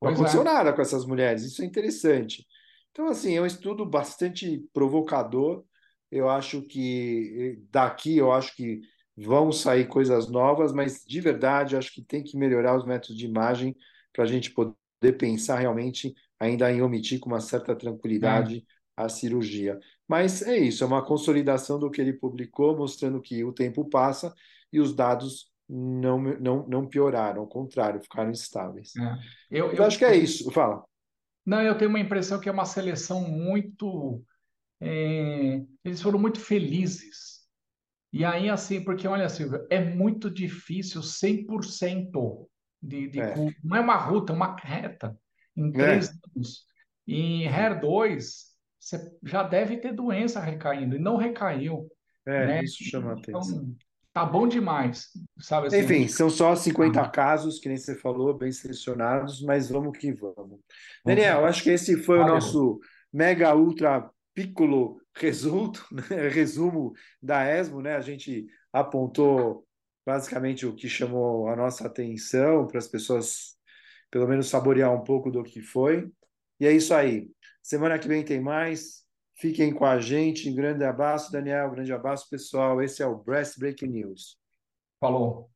Não 0.00 0.08
pois 0.08 0.14
aconteceu 0.14 0.40
é. 0.42 0.44
nada 0.44 0.72
com 0.72 0.82
essas 0.82 1.06
mulheres, 1.06 1.42
isso 1.42 1.62
é 1.62 1.64
interessante. 1.64 2.46
Então, 2.90 3.06
assim, 3.06 3.36
é 3.36 3.40
um 3.40 3.46
estudo 3.46 3.86
bastante 3.86 4.64
provocador. 4.72 5.64
Eu 6.10 6.28
acho 6.28 6.62
que 6.62 7.60
daqui, 7.70 8.16
eu 8.16 8.32
acho 8.32 8.54
que 8.56 8.80
vão 9.24 9.50
sair 9.50 9.86
coisas 9.88 10.28
novas, 10.28 10.72
mas 10.72 11.04
de 11.04 11.20
verdade 11.20 11.76
acho 11.76 11.92
que 11.92 12.02
tem 12.02 12.22
que 12.22 12.36
melhorar 12.36 12.76
os 12.76 12.86
métodos 12.86 13.16
de 13.16 13.26
imagem 13.26 13.76
para 14.12 14.24
a 14.24 14.26
gente 14.26 14.52
poder 14.52 15.12
pensar 15.18 15.58
realmente 15.58 16.14
ainda 16.38 16.70
em 16.70 16.82
omitir 16.82 17.18
com 17.18 17.28
uma 17.28 17.40
certa 17.40 17.74
tranquilidade 17.74 18.58
é. 18.58 19.02
a 19.02 19.08
cirurgia. 19.08 19.78
Mas 20.06 20.42
é 20.42 20.56
isso, 20.56 20.84
é 20.84 20.86
uma 20.86 21.04
consolidação 21.04 21.78
do 21.78 21.90
que 21.90 22.00
ele 22.00 22.12
publicou, 22.12 22.76
mostrando 22.76 23.20
que 23.20 23.44
o 23.44 23.52
tempo 23.52 23.84
passa 23.88 24.32
e 24.72 24.80
os 24.80 24.94
dados 24.94 25.50
não, 25.68 26.20
não, 26.20 26.66
não 26.66 26.86
pioraram, 26.86 27.42
ao 27.42 27.48
contrário, 27.48 28.00
ficaram 28.00 28.30
estáveis. 28.30 28.94
É. 28.96 29.18
Eu, 29.50 29.66
eu, 29.66 29.72
eu, 29.74 29.84
acho 29.84 29.98
que 29.98 30.04
é 30.04 30.16
isso. 30.16 30.50
Fala. 30.50 30.84
Não, 31.44 31.60
eu 31.60 31.76
tenho 31.76 31.90
uma 31.90 32.00
impressão 32.00 32.40
que 32.40 32.48
é 32.48 32.52
uma 32.52 32.64
seleção 32.64 33.20
muito. 33.22 34.22
É, 34.80 35.60
eles 35.84 36.00
foram 36.00 36.18
muito 36.18 36.38
felizes 36.38 37.37
e 38.12 38.24
aí, 38.24 38.48
assim, 38.48 38.82
porque 38.82 39.06
olha, 39.06 39.28
Silvia, 39.28 39.66
é 39.70 39.82
muito 39.82 40.30
difícil 40.30 41.00
100% 41.00 42.46
de, 42.82 43.08
de 43.08 43.20
é. 43.20 43.34
Não 43.62 43.76
é 43.76 43.80
uma 43.80 43.96
ruta, 43.96 44.32
é 44.32 44.36
uma 44.36 44.56
reta 44.56 45.16
em 45.56 45.68
é. 45.68 45.72
três 45.72 46.08
é. 46.08 46.12
anos. 46.34 46.64
E 47.06 47.16
em 47.16 47.46
HER 47.46 47.80
2, 47.80 48.44
você 48.78 49.12
já 49.22 49.42
deve 49.42 49.78
ter 49.78 49.92
doença 49.92 50.40
recaindo, 50.40 50.96
e 50.96 50.98
não 50.98 51.16
recaiu. 51.16 51.88
É, 52.26 52.46
né? 52.46 52.64
isso 52.64 52.84
chama 52.84 53.14
então, 53.18 53.40
atenção. 53.40 53.74
Tá 54.12 54.24
bom 54.24 54.48
demais, 54.48 55.06
sabe 55.38 55.68
assim? 55.68 55.78
Enfim, 55.78 56.08
são 56.08 56.28
só 56.28 56.56
50 56.56 57.00
ah. 57.00 57.08
casos, 57.08 57.58
que 57.58 57.68
nem 57.68 57.76
você 57.76 57.94
falou, 57.94 58.36
bem 58.36 58.50
selecionados, 58.50 59.42
mas 59.42 59.68
vamos 59.68 59.96
que 59.96 60.12
vamos. 60.12 60.60
Daniel, 61.04 61.44
acho 61.44 61.62
que 61.62 61.70
esse 61.70 61.96
foi 62.02 62.18
Valeu. 62.18 62.32
o 62.32 62.34
nosso 62.34 62.80
mega 63.12 63.54
ultra 63.54 64.10
piccolo 64.34 65.00
resulto, 65.18 65.86
né? 65.92 66.28
resumo 66.28 66.92
da 67.22 67.44
ESMO, 67.44 67.82
né? 67.82 67.96
A 67.96 68.00
gente 68.00 68.46
apontou 68.72 69.66
basicamente 70.06 70.66
o 70.66 70.74
que 70.74 70.88
chamou 70.88 71.48
a 71.48 71.56
nossa 71.56 71.86
atenção 71.86 72.66
para 72.66 72.78
as 72.78 72.88
pessoas, 72.88 73.56
pelo 74.10 74.26
menos, 74.26 74.48
saborear 74.48 74.92
um 74.92 75.04
pouco 75.04 75.30
do 75.30 75.42
que 75.42 75.60
foi. 75.60 76.10
E 76.60 76.66
é 76.66 76.72
isso 76.72 76.94
aí. 76.94 77.30
Semana 77.62 77.98
que 77.98 78.08
vem 78.08 78.24
tem 78.24 78.40
mais. 78.40 79.04
Fiquem 79.36 79.72
com 79.72 79.84
a 79.84 80.00
gente. 80.00 80.50
Grande 80.52 80.84
abraço, 80.84 81.30
Daniel. 81.30 81.70
Grande 81.70 81.92
abraço, 81.92 82.28
pessoal. 82.28 82.82
Esse 82.82 83.02
é 83.02 83.06
o 83.06 83.16
Breast 83.16 83.58
Breaking 83.58 83.88
News. 83.88 84.38
Falou. 84.98 85.50